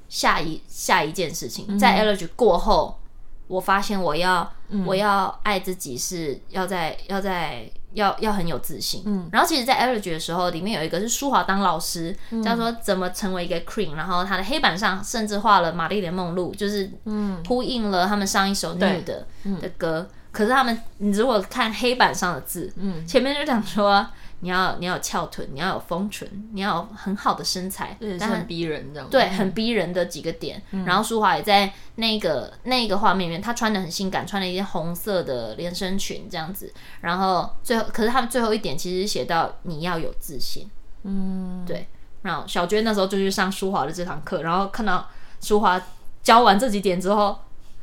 [0.09, 2.99] 下一下一件事情，嗯、在 Allergy 过后。
[3.49, 9.03] 我发现我要、嗯、我要爱自己是要在要在要要很有自信。
[9.07, 19.27] 嗯，然后其实，在 Allergy 的时候，里面有一个是舒华当老师，嗯、叫做怎么成为一个 queen，然后他的黑板上甚至画了玛丽莲梦露，就是嗯呼应了他们上一首女的
[19.61, 20.07] 的歌。
[20.09, 24.07] 嗯、可是他们，你如果看黑板上的字，嗯，前面就讲说。
[24.41, 29.09] 你要你要有翘臀，你要有丰唇，你要有很好的身材，但很逼人这样。
[29.11, 30.63] 对，很逼人的几个点。
[30.71, 36.73] 嗯、然后舒华也在那个那个画面里面，她穿的很性感，穿了一件红色的连身裙这样子。
[37.01, 40.71] 然后最后，可是他们最后一点其实写到你要有自信。
[41.03, 41.89] 嗯，对。
[42.23, 45.09] 然后小娟那时候就去上舒华的这堂课，然后看到
[45.41, 45.81] 舒华
[46.23, 47.37] 教完这几点之后，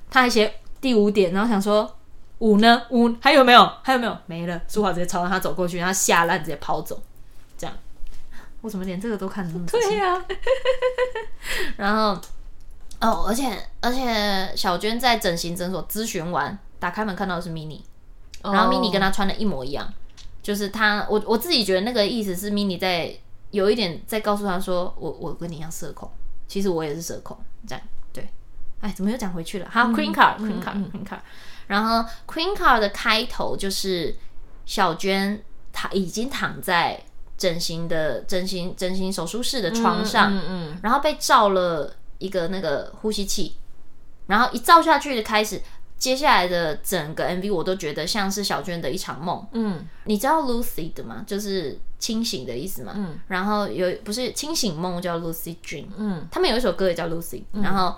[0.10, 1.95] 她还写第五点，然后想说。
[2.40, 2.84] 五呢？
[2.90, 3.72] 五还有没有？
[3.82, 4.18] 还有没有？
[4.26, 4.62] 没了。
[4.68, 7.02] 舒华直接朝着他走过去，然后下烂直接跑走。
[7.58, 7.76] 这样，
[8.62, 9.90] 我怎么连这个都看得那么仔细？
[9.90, 10.26] 对呀、啊。
[11.78, 12.20] 然后，
[13.00, 17.82] 哦，而且而且，小娟在整形诊所咨询完，打开门看到的是 Mini，
[18.44, 19.86] 然后 Mini 跟她穿的一模一样。
[19.86, 19.94] Oh.
[20.44, 23.16] 就是她，我我自己觉得那个意思是 Mini 在
[23.52, 26.12] 有一点在告诉她说，我我跟你一样社恐，
[26.48, 27.38] 其实我也是社恐。
[27.66, 28.30] 这样，对。
[28.82, 29.68] 哎，怎么又讲回去了？
[29.72, 31.20] 好，Cream Card，Cream Card，Cream Card。
[31.68, 34.16] 然后 Queen Card 的开头就是
[34.66, 35.42] 小娟
[35.74, 37.02] 她已经躺在
[37.38, 43.56] 整形的整形整形手术室的床上，嗯嗯嗯、然后被照了一个那个呼吸器，
[44.28, 45.62] 然后一照下去的开始，
[45.98, 49.46] 接下来的整个 MV 我都觉得像是小娟的一场梦。
[49.52, 51.24] 嗯，你知道 Lucid 的吗？
[51.28, 52.94] 就是清醒的意思嘛。
[52.96, 55.88] 嗯，然后有不是清醒梦叫 Lucid Dream。
[55.98, 57.96] 嗯，他们有一首歌也叫 Lucid，然后。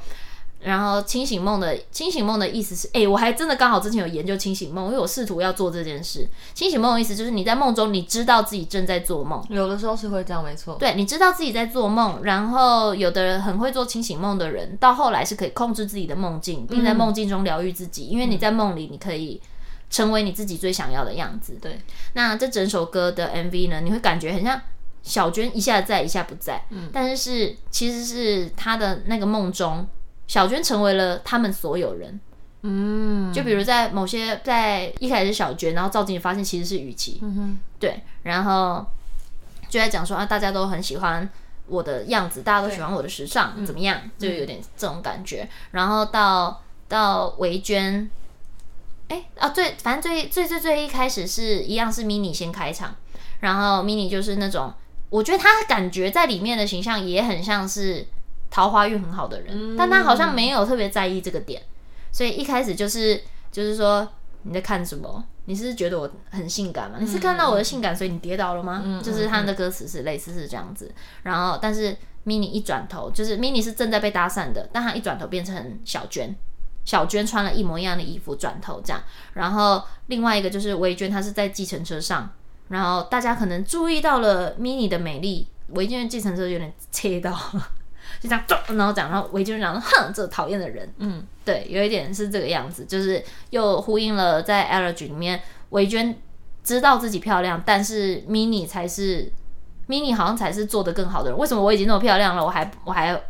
[0.67, 6.27] 然后清醒梦的清醒梦的意思是，哎，我还真的刚好之前有研究清醒梦，因为我试图要做这件事。
[6.53, 10.75] 清醒梦的意思就是你在梦中，你知道自己正在做梦，有的时候是会这样，没错。
[10.75, 19.41] 对，你知道自己在做梦，然后有的人很会做清醒梦的人，到后来是可以控制自己的梦境，并在梦境中疗愈自己，嗯、因为你在梦里，你可以
[19.89, 21.57] 成为你自己最想要的样子。
[21.61, 21.79] 对，
[22.11, 24.61] 那这整首歌的 MV 呢，你会感觉很像
[25.01, 29.87] 小娟一下在，一下不在，嗯，但是是其实是她的那个梦中。
[30.27, 32.19] 小娟成为了他们所有人，
[32.63, 38.85] 嗯，就比如在某些在一开始是小娟，然后照镜子发现其实是雨琦，嗯哼，对，然后
[39.69, 41.29] 就在讲说啊，大家都很喜欢
[41.67, 45.47] 我的样子，大家都喜欢我的时尚，怎么样，嗯、就有点这种感觉。
[45.71, 48.09] 然后到到维娟，
[49.07, 52.93] 哎啊，最反正最最最最一开始是一样是 mini 先开场，
[53.39, 54.73] 然后 mini 就是那种，
[55.09, 58.05] 我觉得他感觉在里面的形象也很像是。
[58.49, 61.61] 桃花运很好的人，但他好像没有特别在意这个点，
[62.11, 64.07] 所以一开始就是就是说
[64.43, 65.23] 你在看什么？
[65.45, 66.97] 你是觉得我很性感吗？
[66.99, 69.01] 你是看到我的性感，所以你跌倒了吗？
[69.01, 70.93] 就是他的歌词是类似是这样子。
[71.23, 76.35] 然后，但是 mini 一转头，就是 mini 是正在被搭讪的，但他一转头变成小娟，
[76.83, 79.01] 小娟穿了一模一样的衣服转头这样。
[79.35, 82.29] 然后另外一个就是维娟，她是在计程车上，
[82.67, 87.33] 然后大家可能注意到了 mini 的美丽，维娟的计程车有点切到。
[88.19, 88.43] 就这样，
[88.75, 96.19] 然后讲，然后维军讲，哼，这讨厌的人，嗯，对，有一点是这个样子，就是又呼应了在 Allergy 里面，维娟
[96.63, 99.31] 知道自己漂亮，但是 Mini 才是
[99.87, 101.37] Mini 好像才是做的更好的人。
[101.37, 103.21] 为什么我已经那么漂亮了，我还我还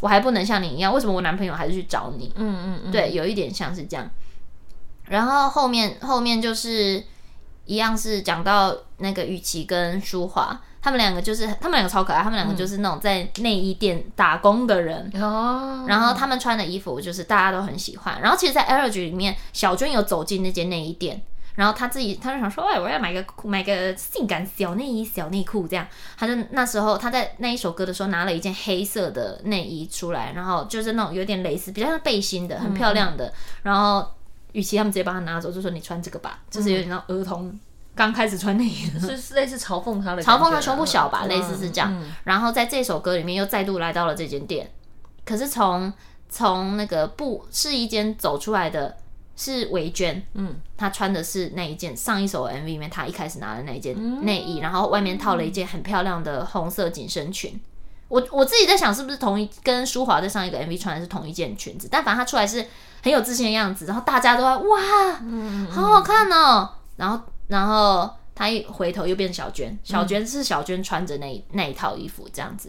[0.00, 0.92] 我还不能像你一样？
[0.92, 2.32] 为什么我男朋友还是去找你？
[2.36, 4.10] 嗯嗯嗯，对，有一点像是这样。
[5.06, 7.02] 然后后面后面就是
[7.64, 10.60] 一样是讲到那个雨琦跟舒华。
[10.84, 12.22] 他们两个就是，他们两个超可爱。
[12.22, 18.20] 他们两个就是那种在内衣店打工的人，嗯、然后他们穿的衣服就是大家都很喜欢。
[18.20, 21.22] 然后其实，在 Allergy 里面，小娟有走进那间内衣店，
[21.54, 25.86] 然后他自己他就想说，哎，我要买个买个性感小内衣、小内裤这样。
[26.18, 33.28] 他就那时候他在那一首歌的时候拿了一件黑色的内衣出来，然后就是那种有点蕾丝，比较像背心的，很漂亮的。
[33.28, 34.06] 嗯、然后
[34.52, 37.58] 与其他们直接帮他拿走，就说你穿这个吧，就是有点像儿童。
[37.94, 41.92] 刚开始穿内衣是类似嘲讽他的，嘲讽他胸部小吧，嗯、类似是这样。
[41.92, 44.70] 嗯、然后在这首歌里面又再度来到了这间店，
[45.24, 45.92] 可是从
[46.28, 48.96] 从那个布试衣间走出来的
[49.36, 57.60] 是维娟，嗯，她穿的是那一件上一首 MV 里面她一开始拿的那一件内衣，嗯、然后外面套了一件很漂亮的红色紧身裙，
[58.08, 61.88] 我我自己在想，是不是同一跟舒华在上一个 MV 穿的是同一件裙子？
[61.90, 62.66] 但反正她出来是
[63.02, 66.70] 很有自信的样子，然后大家都在哇，嗯，好好看哦。
[66.96, 67.20] 然后
[67.54, 72.68] 然后他一回头又变成小娟，小娟是小娟穿着那那一套衣服这样子，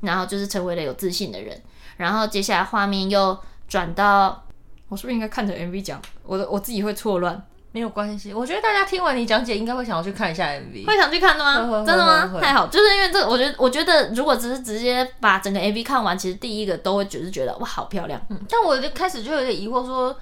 [0.00, 1.62] 然后就是成为了有自信的人。
[1.98, 4.44] 然后接下来画面又转到，
[4.88, 6.02] 我是不是应该看着 MV 讲？
[6.24, 7.40] 我的我自己会错乱。
[7.70, 11.84] 没有关系，我觉得大家听完你讲解，应该会想要去看一下 MV，会想去看的吗？
[11.84, 12.40] 真的吗？
[12.40, 18.20] 太好，就是因为这个，我觉得，我觉得如果只是直接把整个 MV 看完，其实第一个都会只是觉得哇，好漂亮。
[18.30, 20.16] 嗯，但我就开始就有点疑惑说，说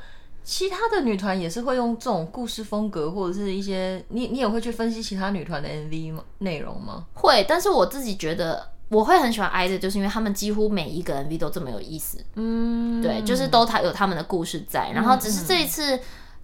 [0.45, 7.07] 其他的女团也是会用这种故事风格，或者是一些你你也会去分析其他女团的 MV 吗内容吗？
[7.15, 12.19] 会，但是我自己觉得我会很喜欢 I-DLE，就是因为他们几乎每一个 MV 都这么有意思。
[12.35, 15.99] 嗯，对，就是都他有他们的故事在，然后只是这一次。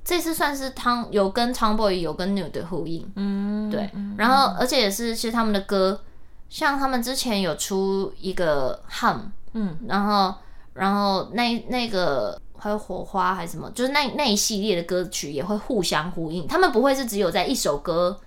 [0.05, 6.01] 这次算是汤有跟 Tomboy 有跟 Nude 的呼应，嗯，对，然后而且也是其实他们的歌，
[6.49, 9.19] 像他们之前有出一个 Hum，
[9.53, 10.35] 嗯，然后
[10.73, 18.19] 然后那那个还有火花还是什么，就是那那一系列的歌曲也会互相呼应，他们不会是只有在一首歌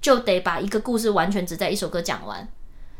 [0.00, 2.46] 就得把一个故事完全只在一首歌讲完，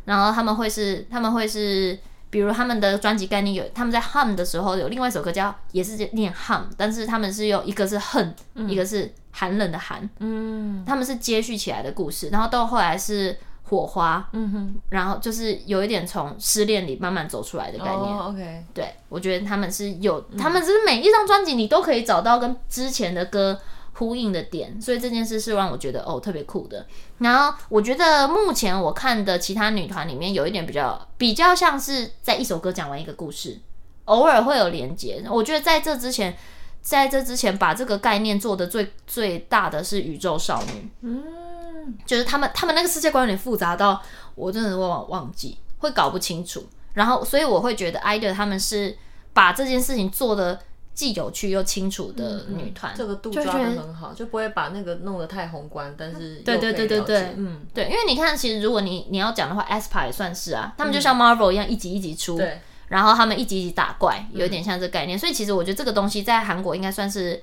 [0.04, 1.98] 然后他们会是他们会是。
[2.30, 13.34] 比如他们的专辑概念有，他们在 hum 的时候有另外一首歌叫也是念 hum，但是他们是用一个是恨，嗯、一个是寒冷的寒，嗯，他们是接续起来的故事，然后到后来是
[13.68, 17.96] 火花，嗯哼，然后就是有一点从失恋里慢慢走出来的概念。
[17.96, 23.58] 哦，OK，对，我觉得他们是有，他们是每一张专辑你都可以找到跟之前的歌。
[23.94, 26.86] 呼应的点，所以这件事是让我觉得哦特别酷的。
[27.18, 33.58] 然后我觉得目前我看的其他女团里面有一点比较比较像是在一首歌讲完一个故事，
[34.04, 35.24] 偶尔会有连接。
[35.28, 36.36] 我觉得在这之前，
[36.80, 41.24] 在这之前把这个概念做的最最大的是宇宙少女，嗯，
[42.06, 44.02] 就是他们他们那个世界观有点复杂到
[44.34, 46.66] 我真的会忘忘记，会搞不清楚。
[46.94, 48.96] 然后所以我会觉得 I-DLE 他们是
[49.32, 50.60] 把这件事情做的。
[50.98, 55.94] 既有趣又清楚的女团，这个度抓的很好，就不会把那个弄得太宏观。
[55.96, 65.16] 但是对对对对对，嗯，对，因为你看，其实如果你你要讲的话，aespa 也算是啊，他们就像 Marvel 一样，一集一集出，对，然后他们一集一集打怪，有点像这个概念。
[65.16, 67.40] 所以其实我觉得这个东西在韩国应该算是。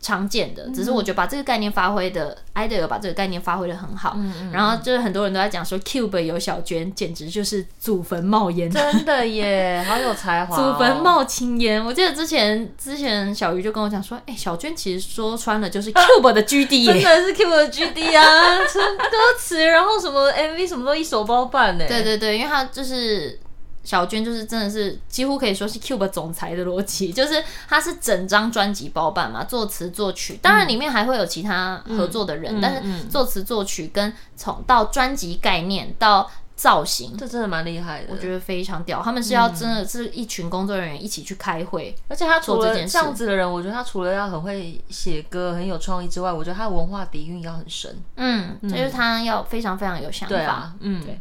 [0.00, 2.36] 常见的，只是我觉得把这个概念发挥的、嗯、
[2.68, 4.12] ，I-DLE 有把这个概念发挥的很好。
[4.16, 8.70] 嗯嗯，然后就是很多人都在讲说，Cube 有小娟，简直就是祖坟冒烟。
[8.70, 10.72] 真的耶， 好有才华、哦。
[10.72, 21.84] 祖坟冒青烟，我记得之前之前小鱼就跟我讲说，哎、欸，小娟其实说穿了就是 Cube 的 GD 耶， 真的是 Cube 的 GD 啊， 歌词，然后什么 MV 什么都一手包办呢。
[21.88, 23.38] 对对对，因为他就是。
[23.86, 39.00] 小娟就是真的是几乎可以说是 Cube 总裁的逻辑，就是他是整张专辑包办嘛，作词作曲，当然里面还会有其他合作的人，嗯、但是作词作曲跟从到专辑概念到造型，这真的蛮厉害的，我觉得非常屌。
[39.00, 47.96] 他们是要真的是一群工作人员一起去开会，而且他除了这样子的人，我觉得他除了要很会写歌、很有创意之外，我觉得他的文化底蕴要很深。
[48.16, 50.34] 嗯，就是他要非常非常有想法。
[50.34, 51.20] 对啊，嗯，对，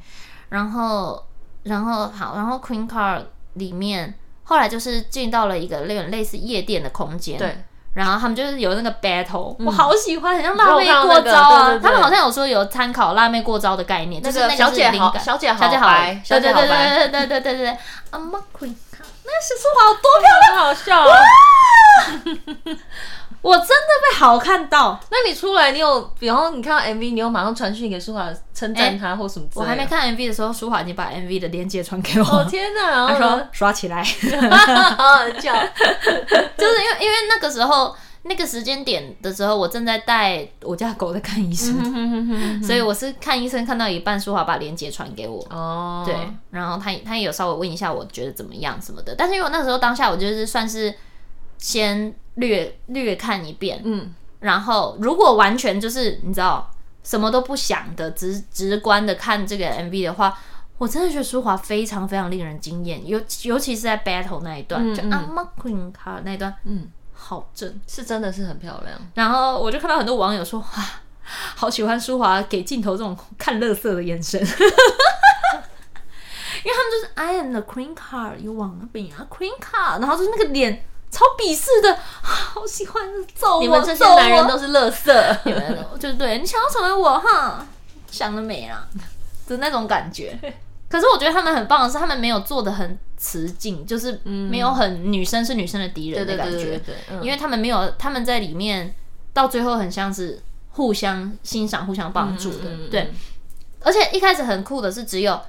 [0.49, 1.23] 然后。
[1.65, 3.23] 然后好，然后 Queen Card
[3.53, 4.13] 里面
[4.45, 7.63] 后来就是进到了一个那种类似夜店的空间，对。
[7.93, 11.67] 然后他们就是有那个 battle，、嗯、我好喜欢，很像辣妹过招啊。
[11.69, 17.77] 那个、他们好像有说有参考辣妹过招的概念，就是那个小姐好，小姐好，小姐好白，对对对对对对对对对对。
[18.11, 20.99] I'm a Queen Card，那个时候好多漂亮，好笑。
[20.99, 21.15] 啊！
[23.45, 24.99] 我真的被好看到。
[25.11, 29.61] 那你出来，你有，比方说你看到 MV，你有马上传讯给舒华称赞他或什么之类的？
[29.61, 32.25] 我还没看 MV 的时候，舒华已经把 MV 的链接传给我。
[32.25, 33.05] 哦天哪！
[33.13, 34.01] 他说刷起来，
[34.97, 35.53] 好好笑。
[36.57, 45.39] 就是因为因为那个时候那个时间点的时候，我正在带我家狗在看医生，所以我是看医生看到一半，舒华把链接传给我。
[45.51, 46.15] 哦，对，
[46.49, 50.91] 然后他他也有稍微问一下我觉得怎么样什么的，但是因为我那时候当下我就是算是
[51.59, 52.15] 先。
[52.35, 56.69] 略略看一遍，嗯，然后如果完全就是你知道
[57.03, 60.37] 什么都不想的直直观的看这个 MV 的话，
[60.77, 68.99] 我真的觉得舒华非常非常令人惊艳，尤尤其是在 battle 那一段，嗯、就 I'm a Queen Card 那一段，嗯，好正，是真的是很漂亮。
[69.13, 70.67] 然后我就看到很多网友说，哇，
[71.55, 74.53] 好喜欢舒华给镜头这种看乐色的眼神， 因为
[76.73, 80.83] 他们就是 I am the Queen Card，you wanna be a Queen Card，然后就是那个脸。
[81.15, 83.01] 超鄙视的，好喜欢
[83.33, 83.61] 揍我！
[83.61, 87.65] 你们这些男人都是垃圾，你们就是对你想要成为我哈，
[88.11, 88.85] 想得美啦
[89.47, 90.37] 的那种感觉。
[90.89, 96.77] 可是我觉得他们很棒的是，他们没有做的很雌竞，就是没有很女生是女生的敌人的感觉。
[96.79, 98.93] 对，因为他们没有，他们在里面
[99.31, 100.41] 到最后很像是
[100.71, 102.89] 互相欣赏、互相帮助的。
[102.91, 103.13] 对，
[103.79, 105.39] 而且一开始很酷的是只有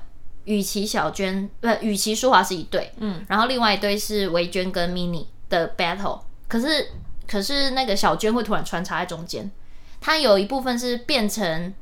[0.44, 6.88] 雨琦小娟不，雨琦舒华是一对，嗯，然后另外一对是维娟跟 mini 的 battle，可是
[7.26, 9.51] 可是那个小娟会突然穿插在中间，
[10.01, 11.74] 她有一部分是变成。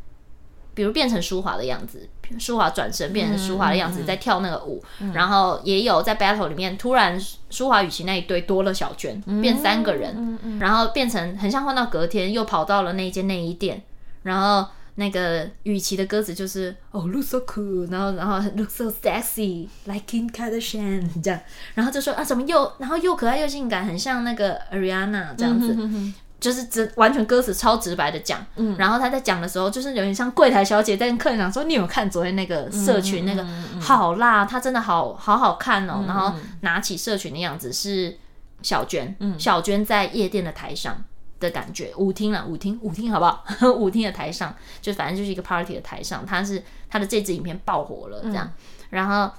[0.77, 7.17] 比如变成舒华的样子，舒华转身变成舒华的样子，在跳那个舞，然后也有在 battle 里面，突然
[7.49, 13.85] 舒华雨琦那一堆多了小娟，嗯、变三个人，然后变成很像换到隔天又跑到了那间内衣店，
[14.25, 21.40] 然后那个雨琦的歌词就是哦、oh, look so cool，然后然后 look so sexy like Kim Kardashian 这样，
[21.74, 25.72] 然后就说啊怎么又然后又可爱又性感，很像那个 Ariana 这样子。
[25.72, 33.42] 嗯哼哼就是直完全歌词超直白的讲，嗯，然后他在讲的时候，就是有点像柜台小姐在跟客人讲说：“你有看昨天那个社群那个
[33.80, 38.14] 好辣，他真的好好好看哦。”然后拿起社群的样子是
[38.61, 41.03] 小娟，嗯，小娟在夜店的台上
[41.45, 43.45] 的感觉，舞厅啊，舞厅，舞厅好不好？
[43.76, 48.53] 舞厅的台上，就反正就是一个 party 的台上，他是他的这支影片爆火了，这样。
[48.90, 49.30] 然后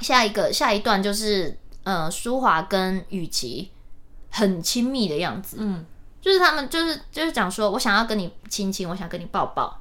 [0.00, 3.70] 下一个下一段就是呃，舒华跟雨琦
[4.30, 5.84] 很亲密的样子，嗯。
[6.20, 9.80] 就是他们就是就是讲说，我想要跟你亲亲，我想跟你抱抱，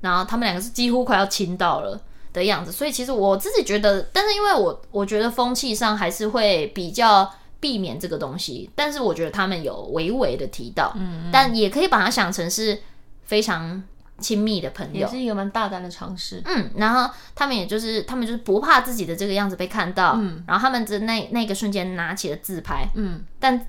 [0.00, 2.00] 然后他们两个是几乎快要亲到了
[2.32, 2.72] 的样子。
[2.72, 7.30] 所以其实我自己觉得，但是因为我我觉得风气上还是会比较
[7.64, 8.68] 避免这个东西。
[8.74, 12.78] 但是我觉得他们有微微的提到，嗯，嗯，但也可以把它想成是
[13.24, 13.82] 非常
[14.18, 16.42] 亲密的朋友，也是一个蛮大胆的尝试。
[16.44, 23.66] 嗯，然后他们也就是他们就是不怕自己的这个样子被看到，嗯，然后他们的那那个瞬间拿起了自拍，嗯，但。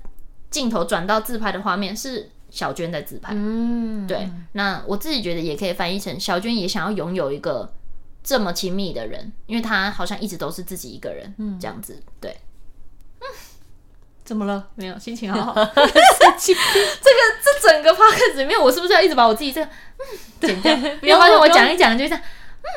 [0.48, 4.30] 镜头转到自拍的画面是小娟在自拍，嗯，对。
[4.52, 7.70] 那我自己觉得也可以翻译成小娟也想要拥有一个
[8.22, 12.34] 这么亲密的人，因为她好像一直都是自己一个人，嗯，这样子，对。
[14.26, 14.66] 嗯，怎么了？
[14.74, 15.54] 没有，心情好好。
[15.64, 20.08] 这个这整个 podcast 里面，我是不是要一直把我自己这个嗯
[20.40, 20.76] 剪掉？
[21.00, 22.20] 不要发现我讲一讲就这样，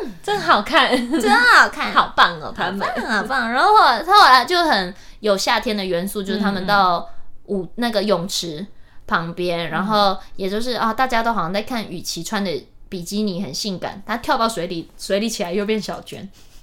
[0.04, 0.90] 嗯，真好看，
[1.20, 3.52] 真好看，好棒哦，他们好棒。
[3.52, 3.76] 然后
[4.06, 7.10] 他后来就很有夏天的元素，就是他们到。
[7.50, 8.64] 舞那个泳池
[9.08, 16.22] 旁边，然后也就是啊，大家都好像在看雨琦穿的比基尼很性感，她跳到水里，水里起来又变小娟，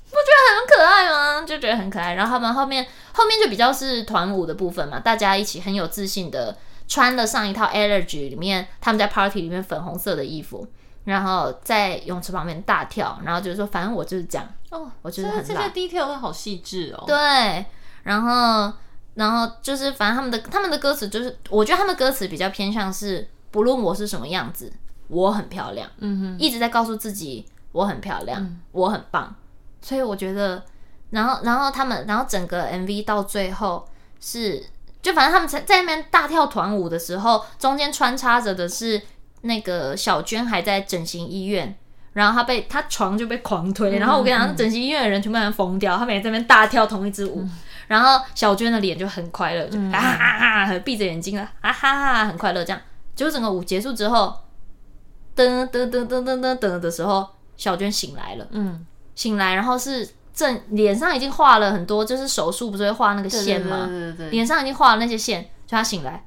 [0.08, 1.15] 不觉得很可爱吗？
[1.56, 2.14] 就觉得很可爱。
[2.14, 10.66] 然后他们后面后面就比较是团舞的部分嘛，大家一起很有自信的穿了上一套 Allergy 里面他们在 party 里面粉红色的衣服，
[11.04, 17.04] 然后在泳池旁边大跳，然后就是说反正我就是这样哦，我觉得很这些 detail 都好细致哦。
[17.06, 17.64] 对，
[18.02, 18.72] 然后。
[19.16, 24.70] 然后就是，反正他们的他们的歌词就是，我觉得他们歌词比较偏向是，不论我是什么样子，
[25.08, 29.34] 我很漂亮，嗯哼，一直在告诉自己我很漂亮，嗯、我很棒。
[29.80, 30.62] 所以我觉得，
[31.10, 33.88] 然后然后他们，然后整个 MV 到最后
[34.20, 34.64] 是，
[35.02, 39.00] 就反正他们在在那边大跳团舞的时候，中间穿插着的是
[39.42, 41.76] 那个小娟还在整形医院，
[42.12, 47.40] 然后她被她床就被狂推，嗯、然后我跟你讲，整形医院的人全部人疯掉，他们也在那边大跳同一支舞。
[47.40, 52.82] 嗯然后小娟的脸就很快乐，就啊啊啊，闭着眼睛了，啊哈哈，很快乐这样。
[53.14, 54.36] 结果整个舞结束之后，
[55.36, 57.24] 噔噔噔噔噔噔噔的时候，
[57.56, 58.84] 小娟醒来了，嗯，
[59.14, 60.04] 醒来，然后是
[60.36, 63.86] 正脸上已经画了很多，就是手术不是会画那个线吗？
[63.88, 66.24] 对对对对，脸上已经画了那些线，就他醒来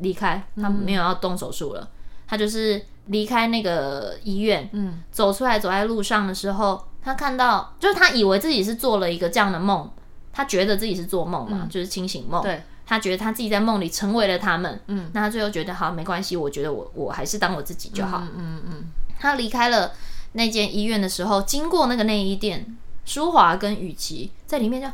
[0.00, 1.88] 离开，他没有要动手术了，
[2.28, 9.90] 他就是离开那个医院，嗯，走出来走在路上的时候，他看到，就是他以为自己是做了一个这样的梦。
[10.32, 12.40] 他觉得自己是做梦嘛，嗯、就是清醒梦。
[12.40, 14.80] 对，他觉得他自己在梦里成为了他们。
[14.86, 18.18] 嗯，那他最后觉得好，没关系，我觉得我我还是当我自己就好。
[18.18, 18.36] 嗯嗯。
[18.36, 18.84] 嗯嗯，
[19.18, 19.90] 他离开了
[20.32, 22.64] 那间医院的时候，经过那个内衣店，
[23.10, 24.86] 舒华跟雨琦在里面就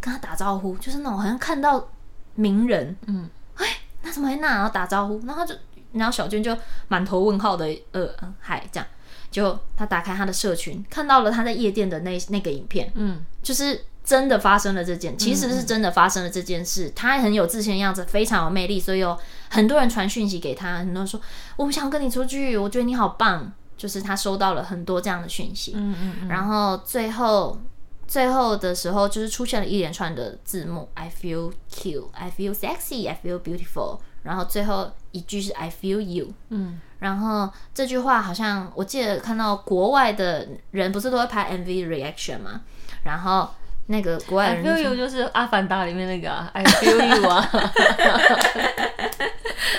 [0.00, 1.88] 跟他打招呼，就是那种好像看到
[2.36, 2.96] 名人。
[3.06, 3.66] 嗯，哎，
[4.02, 4.48] 那怎么会那？
[4.54, 5.56] 然后打招呼，然后就
[5.92, 6.56] 然后小娟就
[6.86, 8.08] 满头问号的呃
[8.38, 8.86] 嗨这样，
[9.28, 12.92] 就他打开他的社群，看到了他在夜店的那那个影片。
[12.94, 13.86] 嗯，就是。
[14.04, 16.88] 真的发生了这件，其实是真的发生了这件事。
[16.88, 19.18] 嗯、他很有自信的样子，非常有魅力，所以有
[19.48, 21.18] 很多人传讯息给他，很多人说
[21.56, 23.50] 我不想跟你出去，我觉得你好棒。
[23.76, 26.28] 就是他收到了很多这样的讯息，嗯嗯嗯。
[26.28, 27.58] 然后最后
[28.06, 33.98] 最后的时候，就是出现了一连串的字幕：I feel cute, I feel sexy, I feel beautiful。
[34.22, 36.32] 然后最后一句是 I feel you。
[36.48, 36.80] 嗯。
[36.98, 42.62] 然后这句话好像我记得看到国外的人不是都会拍 MV reaction 吗？
[43.04, 43.48] 然后。
[43.86, 47.46] 那个国外人 I feel you 就是阿凡达里面那个、啊、I feel you 啊，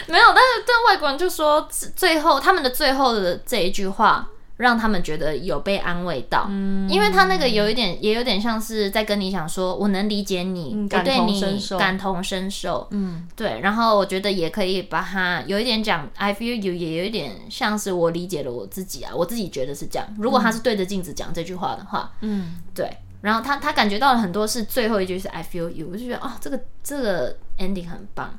[0.11, 11.41] 没有，但是但外国人就说最后他们的最后的这一句话让他们觉得有被安慰到，嗯，因为他那个有一点，也有点像是在跟你讲说，我能理解你，嗯、我对你
[11.77, 13.59] 感同身受，嗯，对。
[13.59, 20.07] 然后我觉得也可以把它有一点讲，I feel you，也有一点像是我理解了我自己啊，我自己觉得是这样。
[20.17, 22.89] 如果他是对着镜子讲这句话的话，嗯，对。
[23.21, 28.37] 然后他他感觉到了很多是最后一句是 I feel you，我就觉得哦，这个这个 ending 很棒。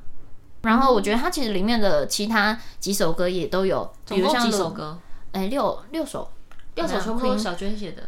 [0.66, 4.98] 然后我觉得它其实里面的其他几首歌也都有，比如像几首歌。
[5.30, 6.28] 哎，六六首，
[6.74, 8.02] 六首全部都是小娟写的。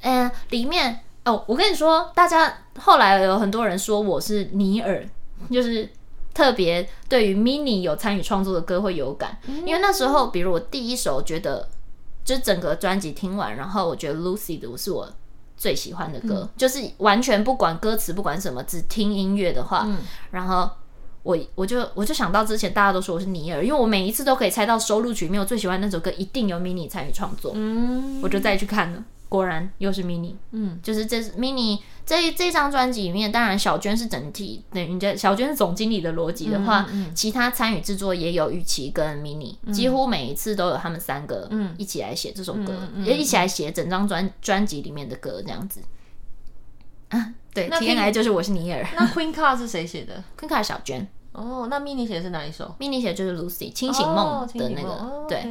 [0.00, 5.06] 嗯，里面哦，我跟你说，大家后来有很多人说我是尼尔，
[5.50, 5.88] 就是
[6.34, 11.68] 特别对于 Minnie 有参与创作的歌会有感，嗯、因为那时候，比如我第一首觉得，
[12.24, 15.06] 就是整个专辑听完，然后我觉得 Lucy 的是我
[15.56, 19.98] 最喜欢的歌，嗯、就是完全不管歌词，不管什么，只听音乐的话，嗯、
[20.30, 20.70] 然后。
[21.22, 45.82] 我我就我就想到之前大家都说我是尼尔，因为我每一次都可以猜到收录曲里面我最喜欢那首歌一定有 Minnie 参与创作，嗯，我就再去看了，果然又是 Minnie，嗯，就是这 Minnie 这这张专辑里面，当然小娟是整体，等于在小娟是总经理的逻辑的话，嗯嗯、其他参与制作也有雨琦跟 Minnie，嗯、几乎每一次都有他们三个，嗯，一起来写这首歌，也一起来写整张专专辑里面的歌这样子，
[47.10, 47.34] 啊。
[47.52, 48.86] 对，那天来就是我是尼尔。
[48.94, 50.22] 那 Queen Card 是谁写的？
[50.38, 51.06] Queen Card 小娟。
[51.32, 55.24] 哦，那 Minnie 写的是哪一首？Minnie 写的就是 Lucy 清醒梦的那个。
[55.28, 55.42] 对，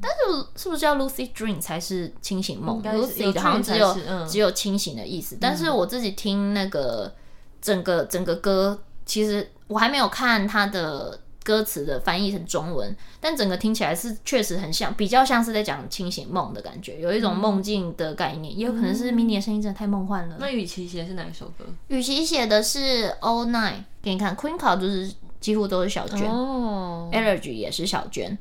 [0.00, 3.96] 但是是不是叫 Lucy Dream 才是清醒梦？Lucy 的好像只有
[4.26, 5.38] 只有清醒的意思。
[5.40, 7.14] 但是我自己听那个
[7.62, 11.20] 整个整个歌，其实我还没有看他的。
[11.46, 20.38] 歌词的翻译成中文，但整个听起来是确实很像，比较像是在讲清醒梦的感觉，有一种梦境的概念，嗯、也有可能是 Minnie 的声音真的太梦幻了。
[20.40, 21.64] 那雨琦写的是哪一首歌？
[21.86, 28.36] 雨琦写的是 All Night，给你看，Queen Card 就是几乎都是小娟哦，Allergy 也是小娟，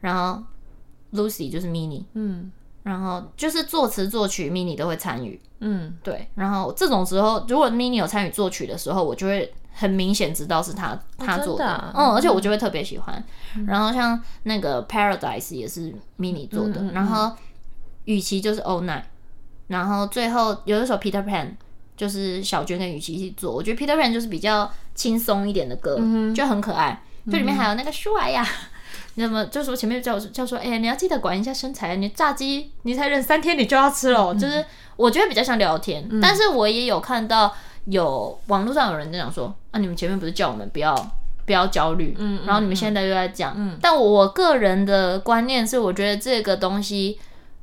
[0.00, 0.42] 然后
[1.14, 2.52] Lucy 就是 Minnie，嗯，
[2.82, 9.50] 然后就是作词作曲 Minnie 都会参与，嗯，对，然后这种时候如果 Minnie 有参与作曲的时候，我就会。
[9.72, 13.24] 很明显知道是他他做的，哦的啊、嗯，而且我就会特别喜欢。
[13.56, 17.32] 嗯、然后像那个 Paradise 也是 Minnie 做的，然后
[18.04, 19.04] 雨琦就是 All Night，
[19.68, 21.52] 然后最后有一首 Peter Pan
[21.96, 23.54] 就是小娟跟雨琦一起做。
[23.54, 27.02] 我觉得 Peter Pan 就是比较轻松一点的歌，嗯、就很可爱。
[27.30, 28.46] 这里面还有那个舒瓦呀，
[29.14, 34.34] 那么就是我前面叫叫说，哎、欸，你要记得管一下身材，你炸鸡你才忍三天，你就要吃了。
[34.34, 34.64] 嗯、就是
[34.96, 37.54] 我觉得比较像聊天，嗯、但是我也有看到。
[37.90, 40.94] 有网络上有人在讲说啊，你们前面不是叫我们不要
[41.44, 47.18] 不要焦虑，嗯，然后你们现在又在讲，嗯，但我个人的观念是，我觉得这个东西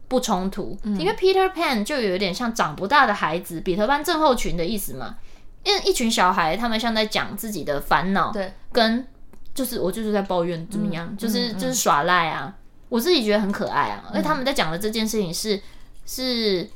[0.10, 5.16] 不冲突，嗯，因为 Peter Pan 就有点像长不大的孩子，彼得潘症候群的意思嘛，
[5.64, 9.08] 因为一群小孩，他们像在讲自己的烦恼，对，跟
[9.54, 12.54] 就是我就是在抱怨怎么样，嗯，就是就是耍赖啊，
[12.90, 15.62] 我自己觉得很可爱啊，而且他们在讲的这件事情是
[16.06, 16.70] 是。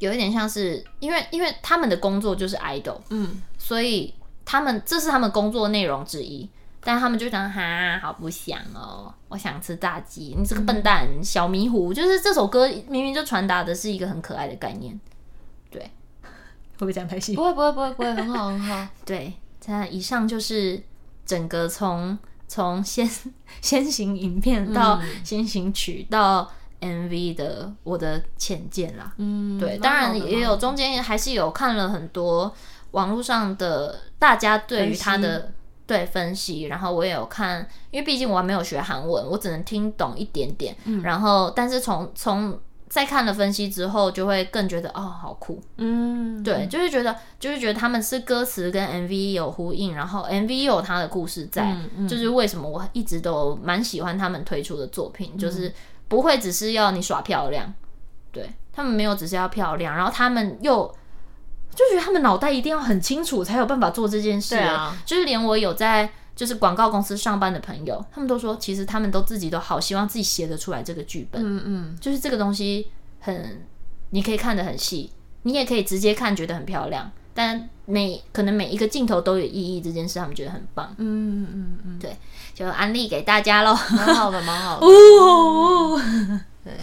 [0.00, 4.12] 有一点像是，因为因为他们的工作就是 idol，嗯，所以
[4.44, 6.48] 他们这是他们工作内容之一，
[6.82, 14.98] 但他们就讲哈，好不想哦，我想吃炸鸡，你这个笨蛋，嗯、小迷糊，就是这首歌明明就传达的是一个很可爱的概念，
[15.70, 15.82] 对，
[16.22, 17.36] 会不会讲太细？
[17.36, 19.34] 不会不会不会不会，很好很好， 对，
[19.66, 20.82] 那以上就是
[21.26, 23.06] 整个从从先
[23.60, 26.50] 先行影片到先行曲到。
[26.80, 32.52] MV 的我的浅见啦，嗯，对，当然也有中间还是有看了很多
[32.92, 35.54] 网络上的大家对于他的分
[35.86, 42.58] 对分析，然后我也有看，因为毕竟我还没有学韩文，我只能听懂一点点，嗯，然后但是从从
[42.88, 55.72] 在看了分析之后，就会更觉得哦，好酷，嗯，对，就是觉得就是觉得他们是歌词跟 MV 有呼应，然后 MV 有他的故事在，嗯嗯，就是为什么我一直都蛮喜欢他们推出的作品，就是。
[56.10, 57.72] 嗯不会只是要你耍漂亮，
[58.32, 60.84] 对，他们没有只是要漂亮，然后他们又
[61.72, 64.56] 就觉得他们脑袋一定要很清楚才有办法做这件事。
[64.56, 71.40] 对啊，就是连我有在就是广告公司上班的朋友，他们都说其实他们都自己都好希望自己写得出来这个剧本。
[71.40, 72.90] 嗯嗯，就是这个东西
[73.20, 73.64] 很
[74.10, 80.94] 你可以看得很细，你也可以直接看觉得很漂亮，但每可能每一个镜头都有意义，这件事他们觉得很棒。
[80.98, 82.16] 嗯嗯嗯嗯，对。
[82.52, 84.86] 就安利给大家喽，蛮好的，蛮好的。
[84.86, 85.98] 哦，
[86.62, 86.74] 对，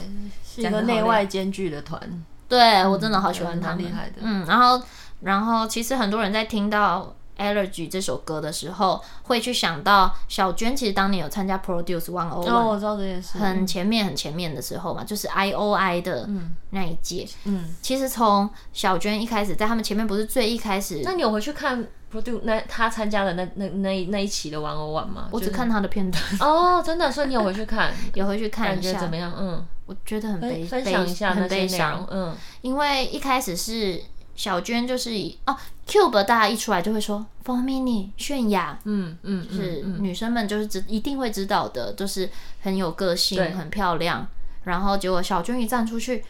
[0.44, 2.02] 是一个内外兼具的团。
[2.50, 4.16] 对，我真的好喜欢他们，厉害的。
[4.22, 4.82] 嗯，然后，
[5.22, 7.02] 然后，其实很多人在听到
[7.38, 12.30] 《Allergy》这首歌的时候，会去想到小娟，其实当年有参加 Produce 101。
[12.30, 13.38] 哦，我知道这件事。
[13.38, 16.28] 很前面，很前面的时候嘛，就是 I O I 的
[16.72, 17.28] 那一届。
[17.46, 21.02] 嗯，其实从小娟一开始，在他们前面不是最一开始。
[21.04, 25.28] 那你有回去看？Produce 那他参加的那那那那一期的 One O One 吗？
[25.32, 26.24] 我只看他的片段。
[26.40, 27.94] 哦，真的，所以你有回去看？
[28.16, 29.34] 有回去看一下，感觉怎么样？
[29.38, 32.08] 嗯，我觉得很悲，分享一下很悲伤。
[32.10, 34.02] 嗯，因为一开始是
[34.38, 42.30] 小娟就是以哦，Cube 大家一出来就会说 For Mini 泫雅，嗯嗯，就是女生们就是知一定会知道的，就是
[42.62, 44.26] 很有个性，很漂亮。
[44.64, 46.24] 然后结果小娟一站出去，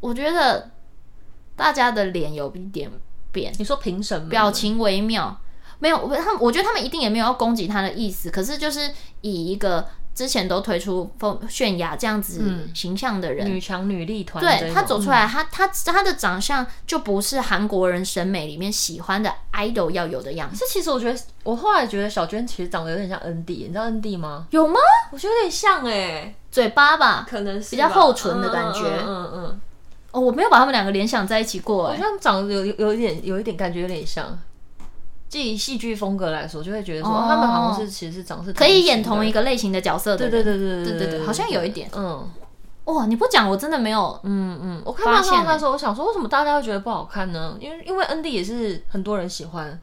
[0.00, 0.70] 我觉得
[1.54, 2.90] 大家的脸有一点
[3.30, 3.52] 变。
[3.58, 4.30] 你说凭什么？
[4.30, 5.38] 表情微妙，
[5.78, 8.90] 没有，他们我觉得他们一定也没有要攻击她的意思，可是就是
[9.20, 9.86] 以一个。
[10.14, 20.56] 之前都推出风泫雅这样子形象的人，女强女力团，对她走出来，她她她的长相就不是韩国人审美里面喜欢的 idol 要有的样子。
[20.60, 24.46] 这其实我觉得，我后来觉得小娟其实长得有点像 ND，你知道 ND 吗？
[24.50, 24.78] 有吗？
[25.10, 28.82] 我觉得有点像哎，嘴巴吧，可能是比较厚唇的感觉。
[29.04, 29.60] 嗯嗯。
[30.12, 34.38] 哦，我没有把他们两个联想在一起过，好像长得有有一点有一点感觉有点像。
[35.40, 40.18] 以戏剧风格来说，就会觉得说他们好像是其实是长是可以演同一个类型的角色的。
[40.18, 41.88] 对对对对对对对，好像有一点。
[41.94, 42.28] 嗯，
[42.84, 44.18] 哇，你不讲我真的没有。
[44.24, 47.56] 嗯嗯，我看到他的时候，我想说为什么大家会觉得不好看呢？
[47.60, 49.80] 因为因为 ND 也是很多人喜欢。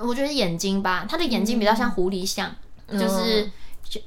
[0.00, 2.50] 我觉得眼睛吧，他的眼睛比较像狐狸像，
[2.90, 3.48] 就是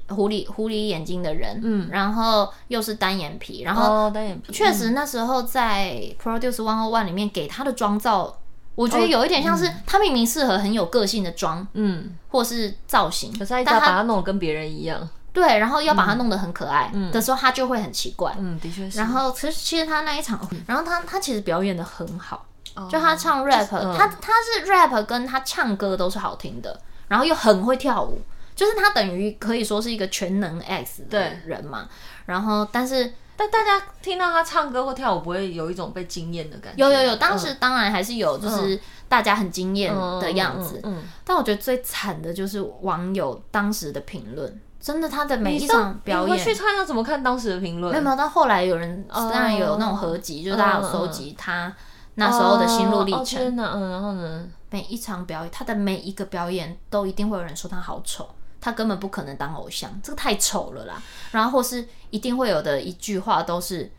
[0.09, 1.61] 狐狸狐狸眼睛的人。
[1.63, 4.51] 嗯，然后又是单眼皮，然后单眼皮。
[4.51, 8.37] 确实那时候在 Produce One O One 里面给他的妆造。
[8.77, 18.99] 我觉得有一点像是他明明适合很有个性的妆，嗯，或是造型，可是他一直要把它弄得跟别人一样，对，然后要把它弄得很可爱的时候，他就会很奇怪，嗯，的确是。
[18.99, 22.45] 然后其实其实他那一场，然后他他其实表演的很好，
[22.87, 28.21] 就他唱 rap，他他是 rap 跟他唱歌都是好听的，然后又很会跳舞，
[28.55, 31.89] 就是他等于可以说是一个全能 X 的人嘛。
[32.27, 33.11] 然后但是。
[33.37, 36.83] 但大家听到他唱歌或跳舞，不会有一种被惊艳的感觉？
[36.83, 40.81] 有有有，当时当然还是有，就是大家很惊艳的样子。
[40.83, 47.91] 嗯，但我觉得最惨的就是网友当时的评论，真的他的每一场表演，你回去看要怎么看当时的评论？
[47.93, 51.71] 没有没有，但后来有人当然有那种合集，就是大家有收集他
[52.15, 53.55] 那时候的心路历程。
[53.55, 58.27] 嗯，然后呢，每一场表演，他的每一个表演都一定会有人说他好丑。
[58.59, 61.01] 他根本不可能当偶像，这个太丑了啦。
[61.31, 63.91] 然后或是一定会有的一句话都是，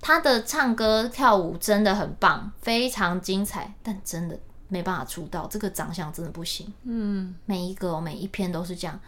[0.00, 4.38] 他的唱歌跳舞真的很棒，非常精彩，但真的
[4.68, 6.72] 没办法出道，这个长相真的不行。
[6.84, 8.98] 嗯，每一个每一篇都是这样。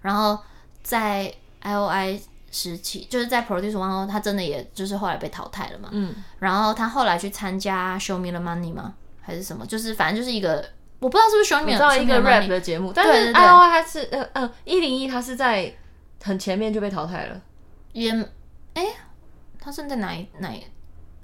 [0.00, 0.38] 然后
[0.82, 5.88] 在 IOI 时期，就是在 Produce 101，他真的也就是后来被淘汰了嘛。
[5.92, 8.94] 嗯，然后他后来去参加 Show Me the Money 吗？
[9.20, 9.66] 还是什么？
[9.66, 10.64] 就是反正就是一个。
[11.00, 15.74] 我不知道是不是 Show Me，知道一个 rap 的节目，但是 IOI 他是呃呃一零一他是在
[16.22, 17.40] 很前面就被淘汰了，
[17.92, 18.10] 也
[18.72, 18.94] 哎、欸，
[19.60, 20.64] 他是在哪一哪一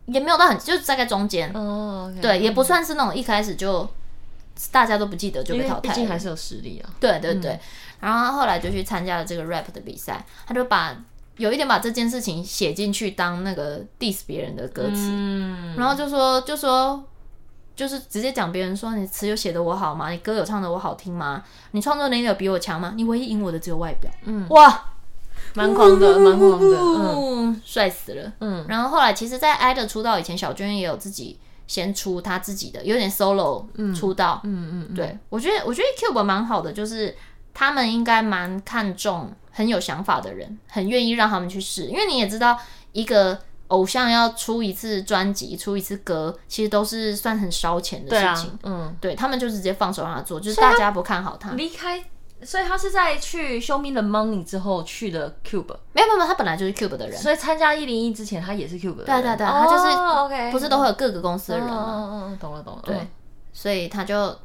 [0.07, 1.51] 也没有到很就是大概中间。
[1.55, 3.89] 哦，对，也不算是那种一开始就
[4.71, 7.61] 大家都不记得就被淘汰，毕竟还是有实力啊，对对对，嗯、
[8.01, 10.95] 然后他后来就去参加了这个 rap 的比赛，他就把
[11.39, 17.03] 有一点把这件事情写进去当那个 diss 别人的歌词，嗯，然后就说就说。
[17.77, 20.11] 就是直接讲别人说，你词有写的我好吗？
[20.11, 21.43] 你歌有唱的我好听吗？
[21.71, 22.93] 你创作能力有比我强吗？
[22.95, 24.11] 你唯一赢我的只有外表。
[24.25, 24.85] 嗯，哇，
[25.55, 28.33] 蛮狂的，蛮狂的，嗯， 帅死了。
[28.41, 33.65] 嗯，然后后来其实，在 IDOL 出道以前，小娟也有自己先出他自己的，有点 solo
[33.95, 34.41] 出道。
[34.45, 37.17] 嗯嗯，嗯对，我觉得我觉得 Cube 蛮好的，就是
[37.55, 42.59] 他们应该蛮看重很有想法的人，很愿意让他们去试，因为你也知道
[42.93, 43.39] 一个。
[43.71, 48.51] 偶像要出一次专辑，出一次歌，其实都是算很烧钱的事情。
[48.51, 52.05] 啊、嗯，对他们就直接放手让他做，就是大家不看好他离开，
[52.43, 55.77] 所以他是在去 Show Me the Money 之后去的 Cube。
[55.93, 59.07] 没有没有，他本来就是 Cube 的人，所以参加一零一之前他也是 Cube 的人。
[59.07, 61.85] 对对对，他就是、oh, 不是都会有各个公司的人吗？
[61.87, 62.83] 嗯嗯嗯，懂了懂了。
[62.85, 63.09] 对，
[63.53, 64.37] 所以他就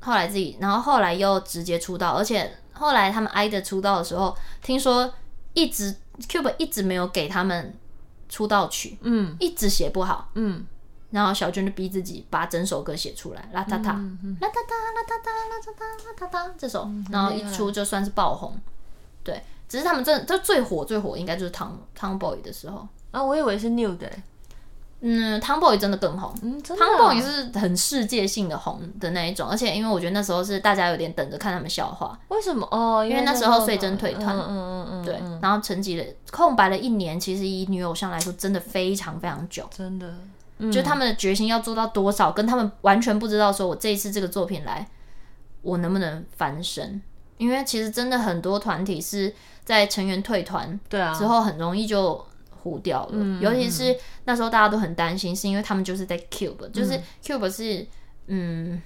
[0.00, 5.10] 后来自己，然后后来又直接出道，而且后来他们 IDOL 出道的时候，听说
[5.54, 5.96] 一直
[6.28, 7.74] Cube 一直没有给他们。
[8.30, 10.64] 出道曲，嗯，一直写不好，嗯，
[11.10, 13.92] 然后小娟就逼自己把整首歌写出来，啦嗒嗒，啦
[14.40, 18.58] 嗒嗒，啦嗒嗒，啦嗒嗒，啦嗒嗒，这首，然后一出就算是爆红，
[19.22, 24.10] 对，只是他们真的，就最火最火应该就是 Tom Tomboy 的时候，啊，我以为是 New 的。
[25.02, 32.68] 嗯，Tomboy 真的更红，嗯，Tomboy 是很世界性的红的那一种，而且因为我觉得那时候是大家有点等着看他们笑话，为什么？
[32.70, 40.14] 哦，因为那时候穗珍退团，嗯嗯嗯，对，然后沉寂了空白了一年，其实以女偶像来说，真的非常非常久，真的，
[40.70, 44.86] 就他们的决心要做到多少，跟他们完全不知道说，我这一次这个作品来，
[45.62, 47.00] 我能不能翻身？
[47.38, 49.34] 因为其实真的很多团体是
[49.64, 51.18] 在成员退团对啊。
[51.18, 52.22] 之后很容易就。
[52.62, 57.86] 糊掉了，嗯、尤其是那时候大家都很担心，是因为他们就是在 Cube，、嗯、就是 Cube 是
[58.26, 58.80] 嗯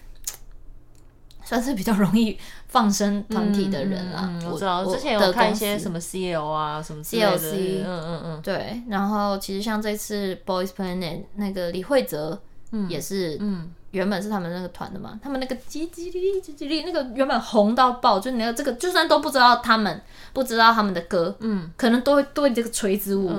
[1.44, 4.32] 算是比较容易放生团体的人啦。
[4.50, 8.82] 我知道，之前有看一些什么 CL 啊什么 CLC，嗯嗯嗯，对。
[8.88, 12.40] 然后其实像这次 Boys Planet 那个李慧泽，
[12.88, 23.30] 也是，嗯，原本是他们那个团的嘛，嗯、他们那个叽叽哩叽叽哩那个原本红到爆，就那个这个就算都不知道他们，不知道他们的歌，嗯，可能都会对这个锤子舞，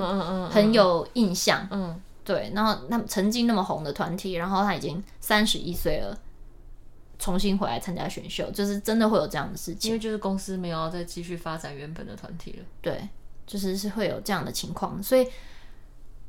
[0.50, 2.50] 很有印象，嗯，嗯对。
[2.54, 6.18] 然后他们曾经那么红的团体，然后他已经三十一岁了。
[7.18, 12.64] 重新回来参加选秀，就是真的会有这样的事情，因为就是公司没有再继续发展原本的团体了。
[12.82, 13.08] 对，
[13.46, 15.26] 就是是会有这样的情况，所以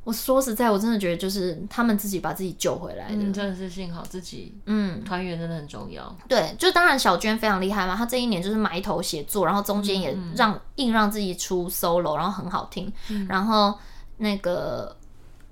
[0.08, 6.16] 我说实在，我真的觉得就是他们自己把自己救回来的，嗯、真的是幸好自己，嗯，团员真的很重要。
[6.30, 13.78] 对，就当然小娟非常厉害嘛，她这一年就是埋头写作，然后中间也让、嗯、硬让自己出 solo，然后很好听，嗯、然后
[14.18, 14.96] 那个。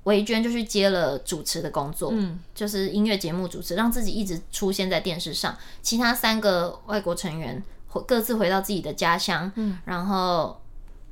[0.05, 5.57] 维娟就去接了主持的工作，嗯，就是音乐节目主持，让自己一直出现在电视上。
[5.81, 7.63] 其他三个外国成员
[8.05, 10.61] 各自回到自己的家乡，嗯，然后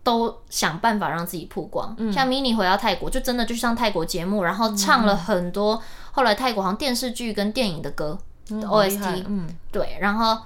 [0.03, 1.95] 都想办法让自己曝光。
[1.97, 5.81] 嗯，像 Mini 回到泰国，就真的就上泰国节目，然后唱了很多
[6.11, 8.17] 后来泰国好像电视剧跟电影的歌，
[8.49, 9.97] 嗯，OST，嗯，对。
[10.01, 10.37] 然后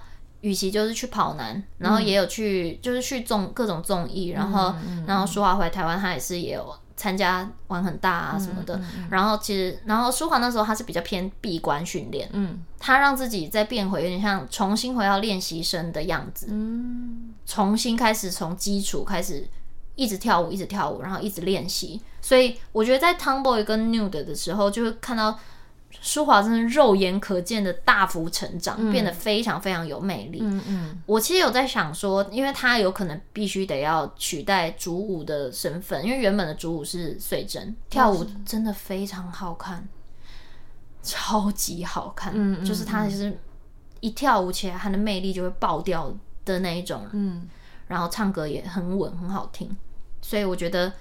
[0.42, 4.76] 雨琦就是去跑男，然后也有去，就是去综各种综艺，然后
[5.08, 6.76] 然后舒华回台湾，他也是也有。
[6.98, 19.48] 参加玩很大啊什么的，然后其实，然后舒华那时候他是比较偏闭关训练，嗯，他让自己再变回有点像重新回到练习生的样子，嗯，重新开始从基础开始
[19.96, 25.40] 一直跳舞，一直跳舞，然后一直练习，所以我觉得在 Tomboy 跟 Nude 的时候，就会看到。
[26.00, 30.40] 舒华真的肉眼可见的大幅成长，嗯、变得非常非常有魅力。
[30.42, 39.88] 嗯嗯，嗯我其实有在想说，因为他有可能必须得要取代主舞的身份，因为原本的主舞是穗珍，跳舞真的非常好看，
[41.02, 42.32] 超级好看。
[42.36, 43.38] 嗯，就是他其实
[44.00, 46.14] 一跳舞起来，他的魅力就会爆掉
[46.46, 47.06] 的那一种。
[47.12, 47.50] 嗯，
[47.88, 49.76] 然后唱歌也很稳，很好听。
[50.22, 50.94] 所以我觉得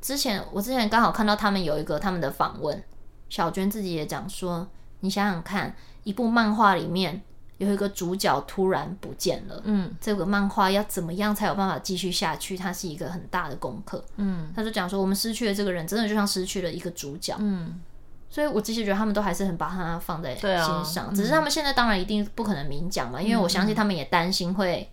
[0.00, 2.80] 之前我之前刚好看到他们有一个他们的访问。
[3.28, 4.68] 小娟自己也讲说
[5.00, 5.74] ：“你想想看，
[6.04, 7.22] 一部漫画里面
[7.58, 12.56] 有一个主角突然不见了，嗯，这个漫画要怎么样才有办法继续下去？
[12.56, 14.52] 它是一个很大的功课，嗯。
[14.54, 17.80] 他就讲说，我们失去了这个人，真的就像失去了一个主角，嗯。
[18.28, 20.48] 所以我其实觉得他们都还是很把他放在心
[20.84, 24.90] 上，啊、只是他们现在当然一定不可能明讲嘛，嗯、因为我相信他们也担心会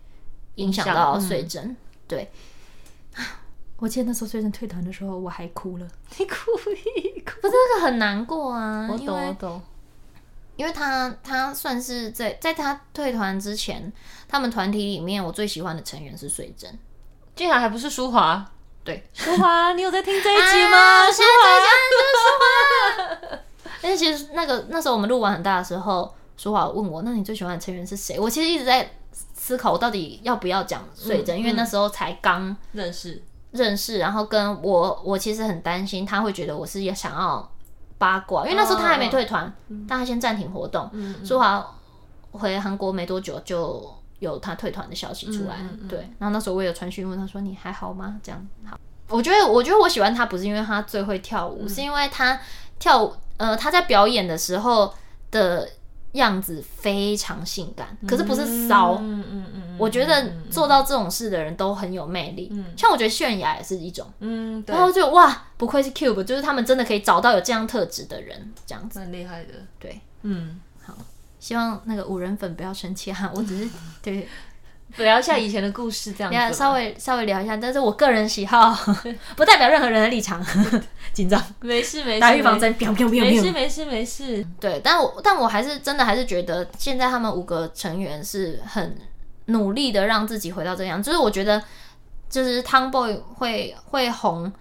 [0.56, 1.78] 影响到穗珍，嗯、
[2.08, 2.32] 对。”
[3.84, 5.86] 我记得那时候最近退团的时候，我还哭了。
[6.18, 6.36] 你哭
[6.72, 8.88] 一哭，不是那个很难过啊。
[8.90, 9.62] 我懂，我懂。
[10.56, 13.92] 因为他他算是在在他退团之前，
[14.26, 16.80] 他们团体里面我最喜欢的成员是穗珍，
[17.36, 18.50] 竟然还不是舒华。
[18.86, 21.12] 对，舒华，你有在听这一集吗？
[21.12, 23.40] 舒华，舒华。
[23.82, 28.90] 但是其实那个那时候我们录完很大的时候，舒华问我：“那你最喜欢的成员是谁？”我其实一直在
[29.34, 33.22] 思考，我到底要不要讲穗珍，嗯、因为那时候才刚认识。
[33.54, 37.51] 认识，然后跟我，我其实很担心他会觉得我是也想要
[37.97, 39.51] 八卦，因为那时候他还没退团，
[39.88, 40.91] 但他先暂停活动。
[41.24, 41.66] 舒华、嗯
[42.34, 43.89] 嗯、回韩国没多久就
[44.20, 45.56] 有他退团的消息出来，
[45.88, 45.99] 对。
[46.20, 48.78] 然后那时候我有传讯问他说：“你还好吗？”这样好。
[49.08, 52.39] 我觉得，我觉得我喜欢他不是因为他最会跳舞，嗯、是因为他
[52.80, 54.93] 跳舞，呃，他在表演的时候
[55.32, 55.70] 的。
[56.14, 58.99] 样子非常性感，可是不是骚。
[59.01, 62.49] 嗯嗯嗯，我觉得做到这种事的人都很有魅力。
[62.51, 64.05] 嗯，像我觉得泫雅也是一种。
[64.19, 64.76] 嗯，对。
[64.76, 68.99] 然后就哇，不愧是 Cube，就是他们真的可以找到有这样特质的人，这样子。
[68.99, 69.53] 蛮厉害的。
[69.80, 70.93] 对，嗯，好，
[71.39, 73.69] 希望那个五人粉不要生气哈， 我只是
[74.01, 74.28] 对。
[74.97, 76.55] 聊一下以前的故事，这样子。
[76.55, 78.71] 稍微稍微聊一下，但是我个人喜好，
[79.36, 80.45] 不代表任何人的立场。
[81.13, 82.19] 紧张，没事没事。
[82.19, 84.45] 打预防针，没事没事没事。
[84.59, 88.95] 对，但我但我还是真的还是觉得，现在他们五个成员是很
[89.46, 91.02] 努力的让自己回到这样。
[91.02, 91.62] 就是我觉得，
[92.30, 94.52] 就是 Tomboy 会会红，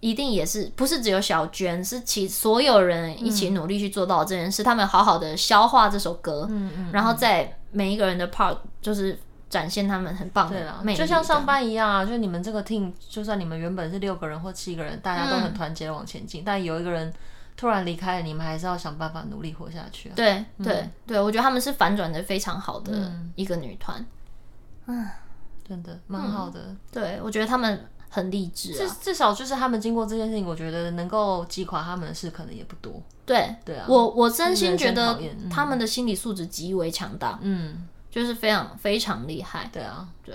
[0.00, 4.62] 一定也是不是只有小娟，是其所有人一起努力去做到这件事。
[4.62, 9.18] 他们好好的消化这首歌，嗯嗯，然后在每一个人的 part 就是。
[9.48, 12.04] 展现他们很棒的魅力，就像上班一样啊！
[12.04, 17.10] 就你们这个 team，就算你们原本是六个人或七个人，大家都很团结的往前进，嗯、但有一个人
[17.58, 20.12] 突然离开了，你们还是要想办法努力活下去啊！
[20.14, 24.02] 对对、嗯、对，我觉得他们是反转的非常好的一个女团，
[24.86, 25.06] 嗯，
[25.68, 26.74] 真的蛮好的。
[26.92, 33.02] 对，我觉得他们很励志、啊，至至少就是他们经过这件事情，我觉得能够击垮他们的事可能也不多。
[33.26, 37.38] 对对啊，我我真心觉得他们的心理素质极为强大。
[37.42, 37.88] 嗯。
[38.10, 40.34] 就是非常非常厉害，对啊，对，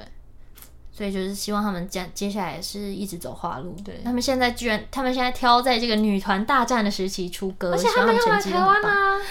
[0.95, 3.75] 所以就是希望他们接接下来是一直走花路。
[3.83, 9.17] 对，他们现在居然，他们现在挑在这个女团大战的时期出歌，而且他们要来台湾啊！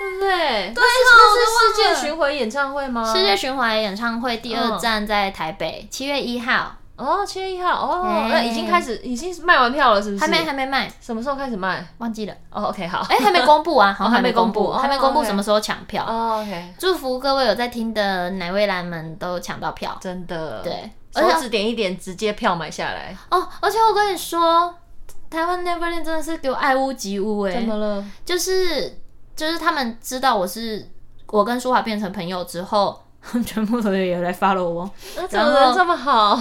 [0.00, 0.28] 对不对？
[0.28, 3.14] 对，对，是世界巡回演唱会吗？
[3.14, 6.76] 世界巡回演唱会第二站在台北，七月一号。
[7.00, 10.20] 哦，七月一号哦，那已经开始，已经卖完票了，是不是？
[10.20, 10.92] 还没，还没卖。
[11.00, 11.82] 什么时候开始卖？
[11.98, 12.34] 忘记了。
[12.50, 13.00] 哦，OK，好。
[13.08, 16.04] 哎，还没公布啊， 好像还没公布，还没公布什么时候抢票。
[16.06, 16.74] 哦，OK。
[16.78, 20.62] 祝福各位有在听的奶味兰们都抢到票，真的。
[20.62, 23.16] 对，手指点一点，直接票买下来。
[23.30, 24.74] 哦，而且我跟你说，
[25.30, 27.52] 台湾 Neverland 真的是给我爱屋及乌哎。
[27.52, 28.04] 怎么了？
[28.24, 29.00] 就是
[29.34, 30.86] 就是他们知道我是
[31.28, 33.02] 我跟舒华变成朋友之后。
[33.44, 34.90] 全部同学也来 follow 我，
[35.28, 36.40] 怎么人这么好？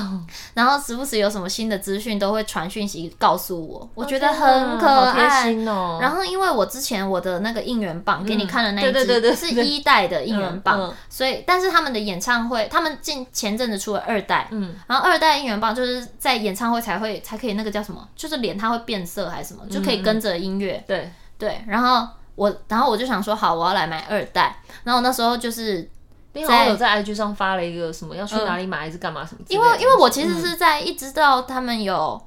[0.53, 5.51] 然后时不时有什么新的资讯都会传讯息告诉我，我觉得很可爱。
[5.99, 21.61] 然后因为我之前我的那个应援棒给你看的那一支是一代的应援棒，所以但是他们的演唱会，他们近前阵子出了二代，嗯，然后二代应援棒就是在演唱会才会才可以那个叫什么，就是脸它会变色还是什么，就可以跟着音乐，对对。
[21.67, 24.61] 然后我然后我就想说好，我要来买二代。
[24.86, 25.89] 然后那时候就是。
[26.34, 29.41] 在有在 IG 上发了一个什么要去哪里买还是干嘛什么？
[29.47, 32.21] 因为因为我其实是在一直到他们有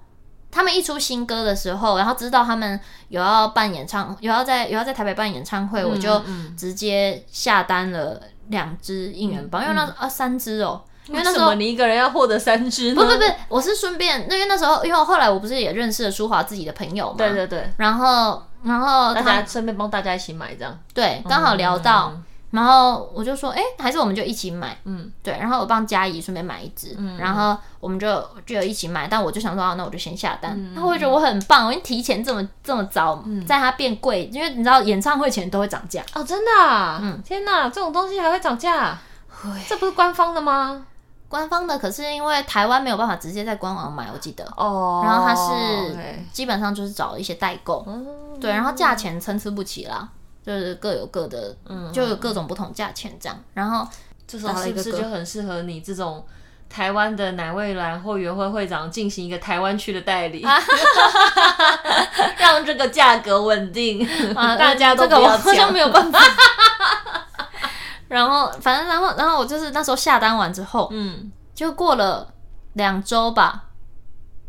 [0.50, 2.78] 他们一出新歌的时候，然后知道他们
[3.08, 6.20] 有要办演唱，有要在有要在台北办演唱会，我就
[6.56, 12.94] 直接下单了两支应援棒，因为那啊三支哦，因为那时候你一个人要获得三支？
[12.94, 22.12] 不不不，我是顺便，因为那时候因为后来我不是也认识了舒华自己的朋友嘛，对对对，然后然后大家顺便帮大家一起买这样，对，刚好聊到。
[22.52, 25.36] 然后我就说，哎，还是我们就一起买，嗯，对。
[25.38, 29.08] 然后我帮佳怡顺便买一支，嗯，然后我们就就有一起买。
[29.08, 30.56] 但我就想说，啊，那我就先下单。
[30.74, 36.50] 然后我觉得我很棒，我已经提前这么这么早，在它变贵，因为你知道演唱会前都会涨价哦，真的，
[37.00, 38.98] 嗯，天哪，这种东西还会涨价？
[39.66, 40.86] 这不是官方的吗？
[41.28, 45.00] 官方的，可是因为台湾没有办法直接在官网买，我记得哦。
[45.02, 45.96] 然后它是
[46.30, 47.82] 基本上就是找一些代购，
[48.38, 50.06] 对，然后价钱参差不齐啦。
[50.44, 53.38] 就是各有各的，嗯，就有各种不同价钱这样。
[53.54, 53.86] 然后
[54.26, 56.24] 这时候是不是就很适合你这种
[56.68, 60.44] 台湾的奶味兰后援会会长进行一个台湾区的代理，
[62.38, 66.18] 让这个价格稳定， 啊大家都不要抢，好像没有办法。
[68.08, 72.32] 然后反正然后然后我就是那时候下单完之后，嗯，就过了
[72.72, 73.64] 两周吧。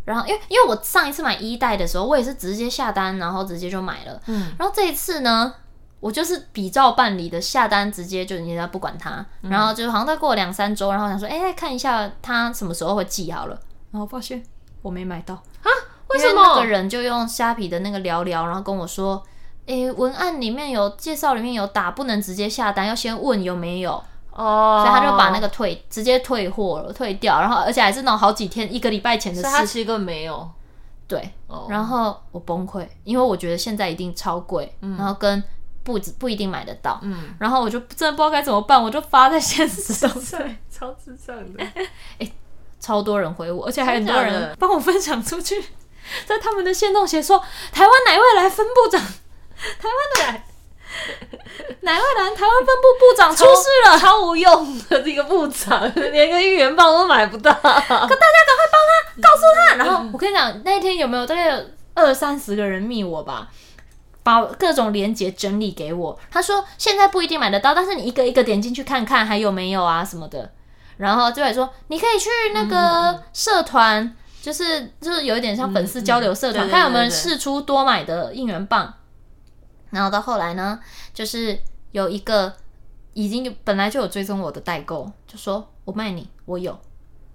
[0.05, 5.53] 然后因为因为我上一次买一代的时候，我也是直接下单，然后直接就买了，嗯，然后这一次呢。
[6.03, 13.57] 我就是比照办理的，下单直接就人家不管他，嗯、然后就好像再过两三周，然后想说，哎、欸，看一下他什么时候会寄好了，
[13.89, 14.43] 然后发现
[14.81, 15.71] 我没买到啊？
[16.09, 16.41] 为什么？
[16.43, 19.23] 那个人就用虾皮的那个聊聊，然后跟我说，
[19.65, 23.93] 哎、欸，文案里面有介绍，里面有打，不能直接下单，要先问有没有
[24.33, 30.51] 哦，所以他就把那个退，直接退货了，退掉，然后而且还是那种好几天，一个礼拜前的事，他其实没有，
[31.07, 35.41] 对，哦、然后我崩溃，因为我觉得现在一定超贵，嗯、然后跟。
[35.83, 41.63] 不不一定买得到，嗯，然后我就真的不知道该怎么办，我就发在限时动态，超智障的，
[42.19, 42.31] 哎，
[42.79, 45.61] 超多人回我，而且还很多人帮我分享出去，
[46.25, 47.37] 在他们的线动写说，
[47.71, 50.45] 台湾哪位来分部长，台湾的奶
[51.81, 61.65] 奶味兰台湾分部部长出事了，超，超无用的这个部长， 连个应援棒都买不到，可大家赶快帮他告诉他，然后我跟你讲，那一天有没有大概有
[61.95, 63.49] 二三十个人密我吧？
[64.23, 70.49] 把各种链接整理给我，他说现在不一定买得到，但是你一个一个点进去看看还有没有啊什么的，
[70.97, 78.93] 然后就会说你可以去那个社团，嗯、就是就是有一点像粉丝交流社团，看有没有人释出多买的应援棒。
[79.89, 80.79] 然后到后来呢，
[81.13, 81.59] 就是
[81.91, 82.53] 有一个
[83.13, 86.79] 已经本来就有追踪我的代购，就说我卖你，我有。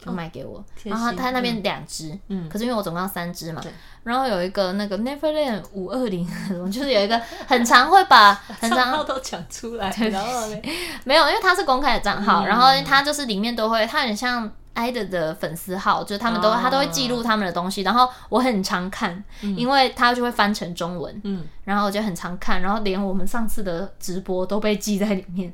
[0.05, 3.61] 就卖给我，然后他那边两只，嗯，可是因为我总共要三只嘛，
[4.05, 6.27] 然后有一个那个 Neverland 五二零，
[6.71, 10.49] 就是有一个很常会把 很常号都讲出来，然后
[11.05, 25.53] 没有，因为他是公开的账号，然后他就是里面都会，他很像 idol 的粉丝号，就是他们都他都会记录他们的东西，然后我很常看，因为他就会翻成中文，嗯，然后我就很常看，然后连我们上次的直播都被记在里面。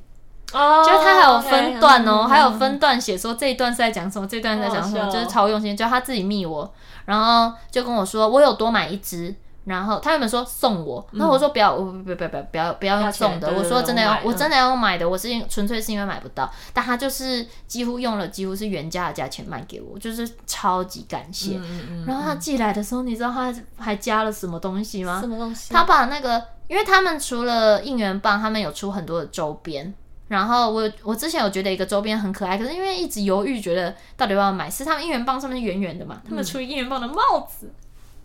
[0.55, 5.77] 哦，就是他还有分段哦，还有分段写说这一段是在讲什么，这一段在讲什么，就是超用心。
[5.77, 6.73] 就他自己密我，
[7.05, 9.35] 然后就跟我说我有多买一支，
[9.65, 11.05] 然后他有没有说送我？
[11.13, 13.53] 那我说不要，我不不不不不要不要用送的。
[13.53, 15.09] 我说真的要，我真的要买的。
[15.09, 21.59] 我是纯粹是因为买不到，但他就是几乎用了几乎是原价的价钱卖给我，就是超级感谢。
[22.07, 25.21] 然后他寄来的时候，你知道他还加了什么东西吗？
[25.21, 25.75] 什么东西？
[25.75, 29.93] 他把那个，因为他们除了应援棒，他们有出很多的周边。
[30.29, 34.71] 然后我我之前有觉得一个周边很可爱，可是因为一直犹豫，觉得到底要不要买。
[34.71, 36.21] 是他们应援棒上面圆圆的嘛？
[36.29, 37.75] 他们出应援棒的帽子，嗯、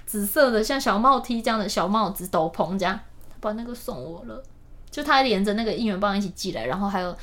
[0.06, 3.00] 紫色的像小帽 T 这样的小帽子、斗篷这样，
[3.40, 4.44] 把那个送我了。
[4.90, 7.16] 就他连着那个应援棒一起寄来，然后还有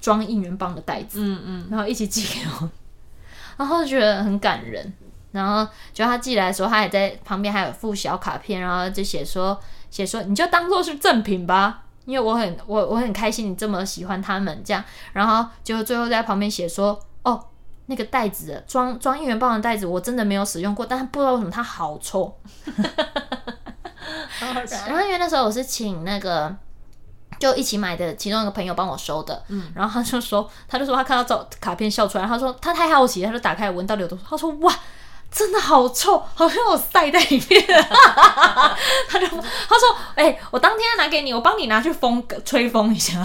[0.00, 2.70] 装应援棒的袋子，嗯嗯，然后一起寄给我，
[3.56, 4.92] 然后就觉得很感人。
[5.32, 9.58] 然后就他寄来的时候，他也在旁边还有附小卡片，然后就写说
[9.90, 14.82] 写说你就当做是赠品吧，因为我很我我很开心你这么喜欢他们这样。
[15.12, 17.44] 然后就最后在旁边写说哦，
[17.86, 22.34] 那个袋子装装应援棒的袋子我真的没有使用过，但是不知道为什么它好臭。
[24.40, 26.54] 然后因为那时候我是请那个
[27.38, 34.72] 就一起买的其中一个朋友帮我收的，嗯，然后他就说他就说他看到照卡片笑出来，他说他太好奇，他就打开闻到有多，他说哇。
[35.36, 37.62] 真的好臭，好像我塞在里面。
[39.06, 43.22] 他就他说：“哎、欸，我当天拿给你，我帮你拿去风吹风一下。”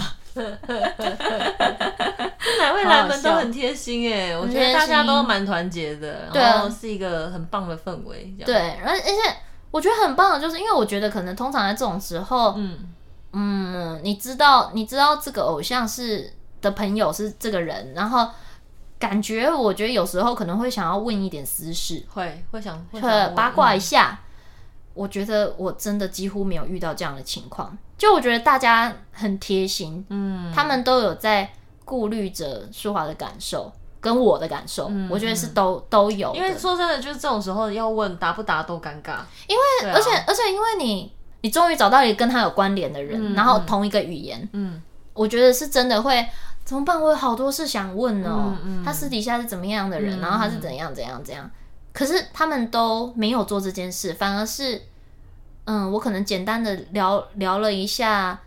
[2.58, 8.34] 哪位来宾都很贴心哎，我觉得大家都蛮团结的，然后是一个很棒的氛围。
[8.44, 9.16] 对，而而且
[9.70, 12.92] 我觉得很棒的就是，因为我觉得可能通常在这种时候，嗯
[13.32, 18.28] 嗯，你知道你知道这个偶像是的朋友是这个人，然后。
[19.02, 23.00] 感觉我觉得有时候可能会想要问一点私事，会会想会
[23.34, 24.10] 八卦一下。
[24.12, 24.18] 嗯、
[24.94, 31.52] 我觉得我真的几乎没有遇到这样的情况，就我觉得大家很贴心，嗯，他们都有在
[31.84, 36.32] 顾虑着舒华的感受跟我的感受，嗯、我觉得是都都有。
[36.36, 44.80] 因为说真的，就是这种时候要问答不答都尴尬，因为、啊、而且而且因为你你终于找到一个跟他有关联的人，嗯、然后同一个语言，嗯，
[45.14, 46.26] 我觉得是真的会。
[46.64, 46.98] 怎么办？
[47.02, 48.56] 我有好多事想问哦。
[48.64, 50.20] 嗯嗯、他私底下是怎么样的人？
[50.20, 51.50] 嗯、然后他是怎样怎样怎样？
[51.92, 54.80] 可是他们都没有做这件事，反而是，
[55.64, 58.38] 嗯，我可能简单的聊聊了一下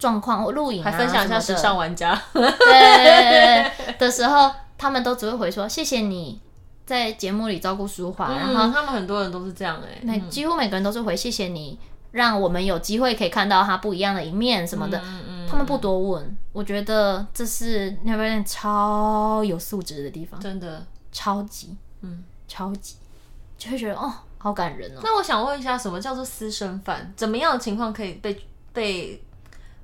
[0.00, 6.40] 状况或录影、啊，还分享一下时尚玩家，对，的时候，他们都只会回说谢谢你
[6.84, 11.78] 在节目里照顾舒华，嗯、然后他们很多人都是这样哎、欸，那几乎每个人都是回谢谢你。
[12.10, 20.84] 让我们有机会可以看到他不一样的一面什么的，嗯嗯、他们不多问，我觉得这是 Neverland 超有素质的地方，真的。
[21.16, 22.96] 超级，嗯，超级，
[23.56, 25.00] 就会觉得哦，好感人哦。
[25.04, 27.12] 那我想问一下，什么叫做私生饭？
[27.14, 29.22] 怎么样的情况可以被被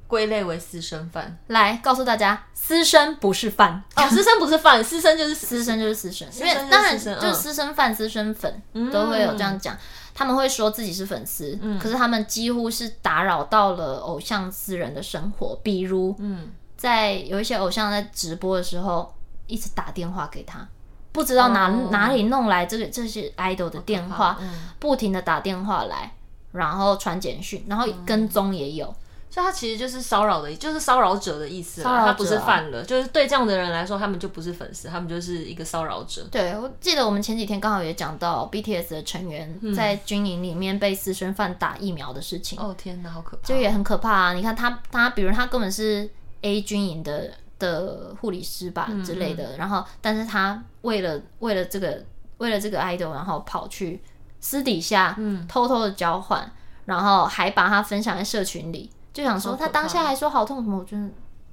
[0.08, 1.38] 归类为私生饭？
[1.46, 3.80] 来告诉大家，私生不是饭。
[3.94, 9.78] 哦，私生不是饭，私生就是私生就是私生，因为当然就是私生饭、私生粉都会有这样讲。
[10.20, 16.50] 他们会说自己是粉丝，嗯、可是他们几乎是打扰到了偶像私人的生活，比如，嗯。
[16.76, 19.14] 在有一些偶像在直播的时候，
[19.46, 20.68] 一直打电话给他，
[21.12, 26.14] 不知道哪、哦、哪里弄来这个这些 idol 的电话，嗯、不停的打电话来，
[26.52, 28.94] 然后传简讯，然后跟踪也有。
[29.30, 31.82] 所以他其实就是骚扰的，就是骚扰者的意思。
[31.82, 36.26] 他不是犯了，就是对这样的人来说，他们就不是粉丝，他们就是一个骚扰者。
[36.32, 42.58] 对，我记得我们前几天刚好也讲到 BTS 的成员在军营里面被私生饭打疫苗的事情。
[42.58, 43.46] 哦天哪，好可怕！
[43.46, 44.32] 就也很可怕啊！
[44.32, 46.10] 你看他，他比如他根本是
[46.40, 52.04] A 军营的的护理师吧之类的，嗯嗯然后但是他为了为了这个
[52.38, 54.02] 为了这个 idol，然后跑去
[54.40, 55.16] 私底下
[55.48, 56.50] 偷偷的交换，嗯、
[56.86, 58.90] 然后还把它分享在社群里。
[59.12, 61.08] 就想说，他当下还说好痛什么，我觉得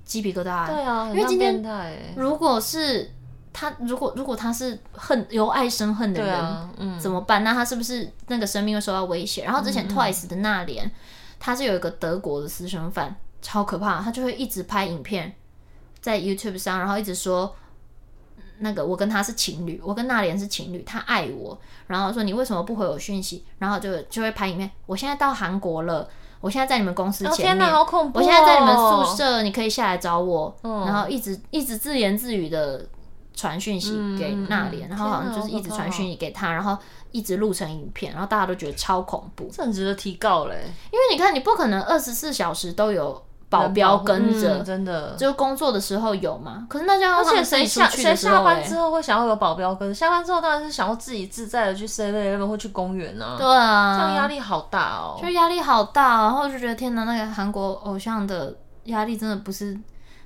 [0.05, 0.67] 鸡皮疙瘩。
[0.67, 1.63] 对啊，因为今天
[2.15, 3.11] 如果是
[3.51, 7.43] 他，如果如果他是恨由爱生恨的人，嗯，怎么办？
[7.43, 9.43] 那他是不是那个生命会受到威胁？
[9.43, 10.89] 然后之前 Twice 的那年，
[11.39, 15.33] 他是有一个德国的私生饭，超可怕，他就会一直拍影片
[15.99, 17.55] 在 YouTube 上，然后一直说
[18.59, 23.43] 那个我跟他是情侣，我跟那莲是情侣，他爱我，然后说你为什么不回我讯息？
[23.57, 26.07] 然后就就会拍影片，我现在到韩国了。
[26.41, 28.21] 我现在在你们公司前面，哦、天哪，好恐怖哦！
[28.21, 30.55] 我现在在你们宿舍，你可以下来找我。
[30.63, 32.85] 嗯、然后一直一直自言自语的
[33.33, 36.77] 传讯息给那莲，嗯、然后好像就是一直传讯息给他，然后
[37.11, 40.55] 一直录成影片，然后大家都觉得超恐怖，这很值得提告嘞。
[40.91, 43.23] 因为你看，你不可能二十四小时都有。
[43.49, 46.67] 保镖跟着、嗯，真的，就工作的时候有嘛？
[46.69, 49.95] 可是那家伙，而且谁下谁下班之后会想要有保镖跟？
[49.95, 53.35] 下班之后当然是想要自己自在的去 seven eleven 或去公园啊。
[53.37, 58.53] 对啊，这样压力好大哦，就压力好大，然后就觉得天哪，那个韩国偶像的
[58.85, 59.79] 压力真的不是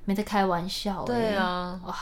[0.05, 1.03] 没在开玩笑。
[1.03, 1.95] 对啊，哇，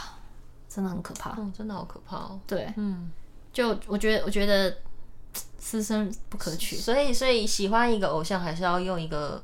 [0.69, 2.39] 真的很可怕，嗯，真的好可怕哦。
[2.47, 3.11] 对，嗯，
[3.51, 4.73] 就我觉得，我觉得
[5.57, 9.43] 私生不可取，所以，所以喜欢一个偶像还是要用一个。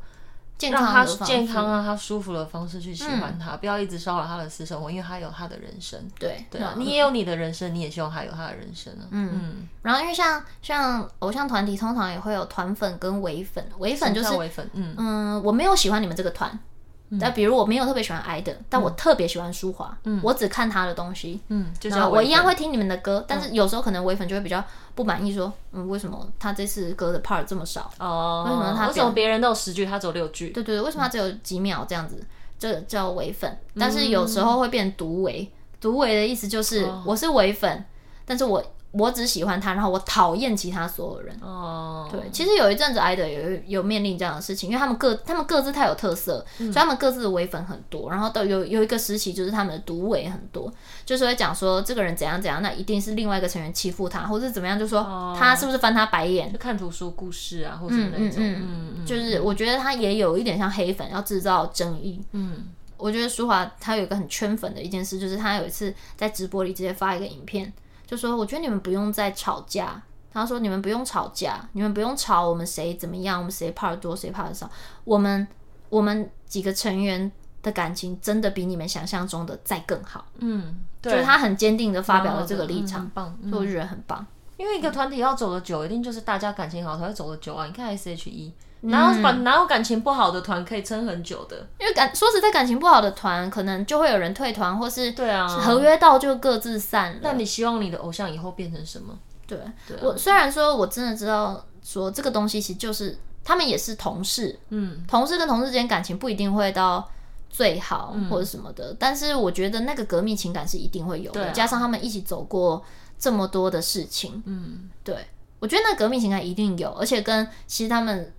[0.57, 5.99] 健康让他健康啊，他舒服的方式去喜欢他，嗯、不要一直骚扰他的私生活，因为他有他的人生。
[6.17, 9.03] 对对啊，你也有你的人生，你也希望他有他的人生啊。
[9.11, 9.67] 嗯嗯。
[9.81, 14.69] 然后因为像像偶像团体，通常也会有团粉跟伪粉，伪粉就是伪粉。
[14.73, 16.57] 嗯嗯，我没有喜欢你们这个团，
[17.19, 24.63] 但比如我没有特别喜欢 IDOL，但我特别喜欢舒华，我只看他的东西，嗯，就是我一样会听你们的歌，但是有时候可能唯粉就会比较
[24.95, 27.89] 不满意，说，嗯，为什么他这次歌的 part 这么少？
[27.99, 28.87] 哦，为什么他？
[28.87, 30.49] 为什么别人都有十句，他只有六句？
[30.49, 32.23] 对对对，为什么他只有几秒这样子？
[32.57, 35.51] 这叫唯粉，但是有时候会变独唯。
[35.81, 37.85] 独唯的意思就是我是唯粉，
[38.25, 38.63] 但是我。
[38.97, 41.37] 我只喜欢他，然后我讨厌其他所有人。
[41.41, 48.09] 哦，对，其实有一阵子 IDOL 有有面临这样的事情，因为他们各他们各自太有特色，嗯、所以他们各自的唯粉很多。
[48.09, 50.71] 然后都有有一个时期，就是他们的独唯很多，
[51.05, 56.51] 就是会讲说这个人怎样怎样，那一定是另外一个成员欺负他，或者怎么样，就说他是不是翻他白眼？
[56.51, 58.37] 就看图说故事啊，或者那种。
[58.37, 62.21] 嗯嗯嗯，嗯嗯就是我觉得他也有一点像黑粉，要制造争议。
[62.31, 62.65] 嗯，
[62.97, 67.73] 我觉得舒华他有一个很圈粉的一件事，就是他有一次在直播里直接发一个影片。
[68.05, 70.01] 就说我觉得你们不用再吵架。
[70.31, 74.69] 他说你们不用吵架，你们不用吵我们谁怎么样，我们谁 part 多谁 part 少。
[75.05, 75.47] 我们
[75.87, 77.31] 我们几个成员
[77.63, 80.25] 的感情真的比你们想象中的再更好。
[80.39, 84.27] 嗯，对，就是他很坚定的发表了这个立场，嗯、棒，所以我觉得很棒。
[84.57, 87.65] 因为一个团体要走得久，一定就是大家感情好才会走得久啊。
[87.65, 88.53] 你看 S.H.E。
[88.89, 91.67] 哪有感哪有感情不好的团可以撑很久的？
[91.79, 97.19] 因为感说实在，感情不好的团可能就会有人退团，或是对啊，合约到就各自散了。
[97.21, 99.17] 那你希望你的偶像以后变成什么？
[99.47, 99.59] 对，
[100.01, 107.07] 我虽然说我真的知道说这个东西其实就是他们也是同事，嗯，同事跟同事之间感情不一定会到
[107.49, 112.83] 最好或者什么的，嗯，但是我觉得那个革命情感是一定会有的，啊，加上他们一起走过
[113.19, 115.27] 这么多的事情，嗯，对，
[115.59, 118.31] 我觉得那革命情感一定有，而且跟其实他们。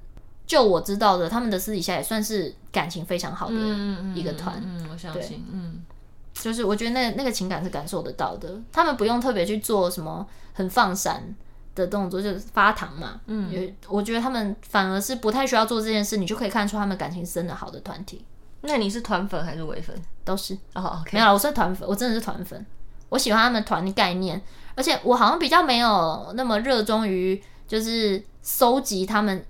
[0.47, 3.57] 就我知道的，他们的私底下也算是感情非常好的
[4.15, 4.55] 一个团。
[4.65, 5.83] 嗯，嗯，我相信，嗯，
[6.33, 8.57] 就是我觉得那那个情感是感受得到的。
[8.73, 11.35] 他们不用特别去做什么很放闪
[11.75, 13.21] 的动作，就是发糖嘛。
[13.27, 18.25] 嗯，我觉得他们反而是不太需要做这件事，你就可以看出他们感情真的好的团体。
[18.61, 20.01] 那你是团粉还是唯粉？
[20.25, 20.55] 都是。
[20.75, 21.13] 哦，oh.
[21.13, 22.65] 没有了，我是团粉，我真的是团粉。
[23.09, 24.41] 我喜欢他们团的概念，
[24.77, 29.45] 而且我好像比较没有那么热衷于就是收集他们。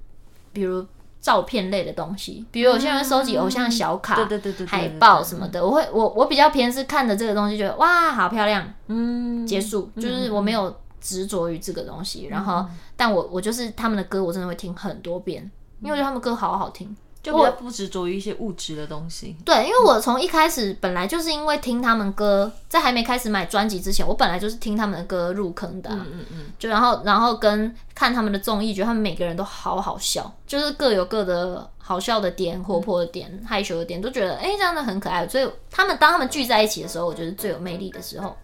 [0.57, 0.83] 比如
[1.21, 12.65] 照片类的东西，比如有些人收集偶像小卡、对对对对海报什么的，我会我我比较偏是看着这个东西，觉得哇好漂亮，嗯，结束，就是我没有执着于这个东西，然后，
[12.97, 15.51] 但我我就是他们的歌，我真的会听很多遍，
[15.83, 16.97] 因为我觉得他们歌好好听。
[17.27, 19.37] 就比较不执着于一些物质的东西。
[19.45, 25.91] 对，因为我从一开始本来就是因为听他们歌，在还没开始买专辑之前，我本来就是听他们的歌入坑的。
[25.91, 26.45] 嗯嗯嗯。
[26.57, 35.27] 就然后然后跟看他们的综艺，觉得他们每个人都好好笑，就是各有各的好笑的点、活泼的点、害羞的点，都觉得哎、欸、这样的很可爱。
[35.27, 38.37] 所以他们当他们聚在一起的时候，我觉得最有魅力的时候。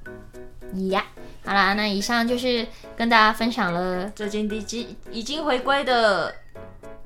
[0.88, 1.04] 呀，
[1.44, 2.66] 好啦，那以上就是
[2.96, 6.34] 跟大家分享了最近第几已经回归的。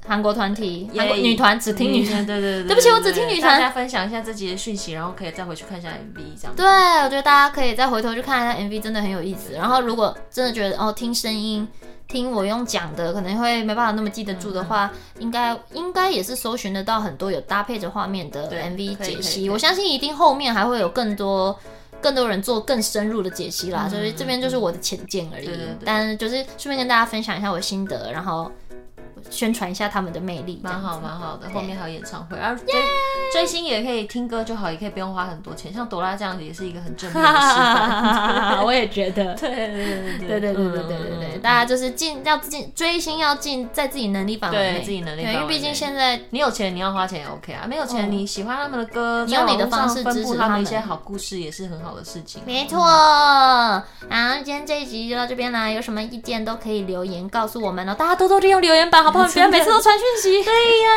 [0.07, 3.59] 韩国团体，韩国女团只听女团，对对对，对不起，我只听女团。
[3.59, 6.55] 大家分享一下这集的讯息，然后可以再回去看一下 MV，这样。
[6.55, 6.65] 对，
[7.03, 9.55] 我觉得大家可以再回头去看一下 MV，真的很有意思。
[9.55, 11.67] 然后如果真的觉得哦，听声音，
[12.07, 19.51] 听我用讲的，可能会没办法那么记得住的话，应该应该也是搜寻得到很多有搭配着画面的 MV 解析。
[19.51, 21.59] 我相信一定后面还会有更多
[22.01, 23.89] 更多人做更深入的解析啦。
[23.89, 25.51] 所以这边就是我的浅见而已，
[25.85, 28.53] 但就是顺便跟大家分享一下我的心得，然后。
[29.31, 31.49] 宣传一下他们的魅力，蛮好蛮好的。
[31.51, 32.67] 后面还有演唱会，而追
[33.33, 35.73] 追星也可以听歌就好，也可以不用花很多钱。
[35.73, 38.63] 像朵拉这样子也是一个很正面的示范。
[38.65, 39.85] 我也觉得， 对对对
[40.19, 45.41] 对对对对对对对，大家就是尽要尽追星要尽在自己能力范围内，自己能力范围内。
[45.41, 47.67] 因为毕竟现在你有钱，你要花钱也 OK 啊。
[47.67, 52.43] 没有钱，你喜欢他们的歌，你用你的方式支持他们一些好故事，也是很好的事情。
[52.47, 52.81] 没错。
[52.81, 53.83] 好，
[54.37, 55.69] 今天这一集就到这边啦。
[55.69, 57.95] 有什么意见都可以留言告诉我们哦。
[57.95, 59.29] 大家多多利用留言板，好不好？
[59.29, 60.43] 不要每次都传讯息。
[60.45, 60.53] 对
[60.83, 60.91] 呀，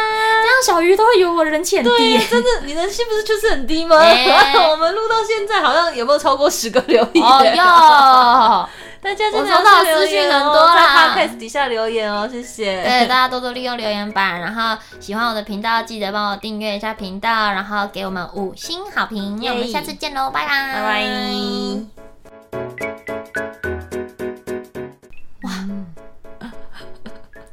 [0.43, 2.17] 这样小鱼都会以为我人气很低。
[2.19, 3.95] 真的，你人气不是就是很低吗？
[4.71, 7.23] 我们录到现在好像有没有超过十个留言？
[7.25, 8.69] 哦哟，
[9.01, 12.83] 大家真的收到资讯很多啦，在 Podcast 底下留言哦，谢谢。
[12.83, 19.39] 对，大家多多利用留言板，然后喜欢我的频道，记得帮我订阅一下频道，然后给我们五星好评。
[19.41, 21.98] 那我们下次见喽，拜拜，拜拜。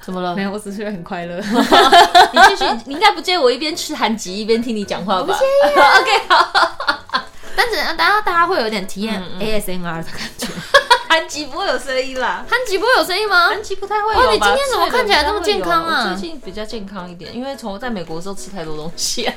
[0.06, 0.36] 怎么了？
[0.36, 1.36] 没有，我只是很快乐。
[1.42, 5.22] 你继续，你应该不介意我一边吃韩吉一边听你讲话吧？
[5.26, 5.72] 不介意。
[5.74, 7.24] OK，好。
[7.56, 10.46] 但是大家大家会有点体验 ASMR 的感觉。
[11.08, 12.44] 韩吉不会有声音啦。
[12.48, 13.48] 韩吉不会有声音吗？
[13.48, 14.14] 韩吉不太会。
[14.14, 16.14] 哇，你今天怎么看起来这么健康啊？
[16.14, 19.28] 最近比较健康一点，因为从我在美国的时候吃太多东西。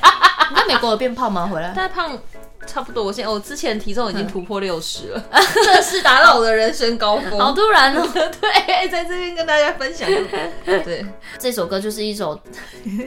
[0.50, 1.46] 你 在美国有变胖吗？
[1.46, 1.72] 回来？
[1.72, 2.18] 太胖。
[2.66, 5.24] 差不多，我现在我之前体重已经突破六十了，
[5.64, 7.40] 正式达到我的人生高峰。
[7.40, 8.06] 好突然哦！
[8.12, 10.06] 对，在这边跟大家分享。
[10.66, 11.04] 对，
[11.38, 12.38] 这首歌就是一首，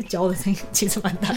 [0.10, 1.36] 脚的声音其实蛮大的。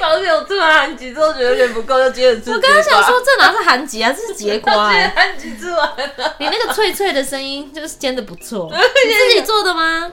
[0.00, 2.50] 旁边有做完韩吉之后觉得有点不够，就接着吃。
[2.50, 5.12] 我刚刚想说，这哪是韩吉啊，这是节瓜、欸。
[5.14, 5.78] 韩吉吃完
[6.16, 10.10] 了，你那个脆脆的声音就是煎的不错，你自己做的吗？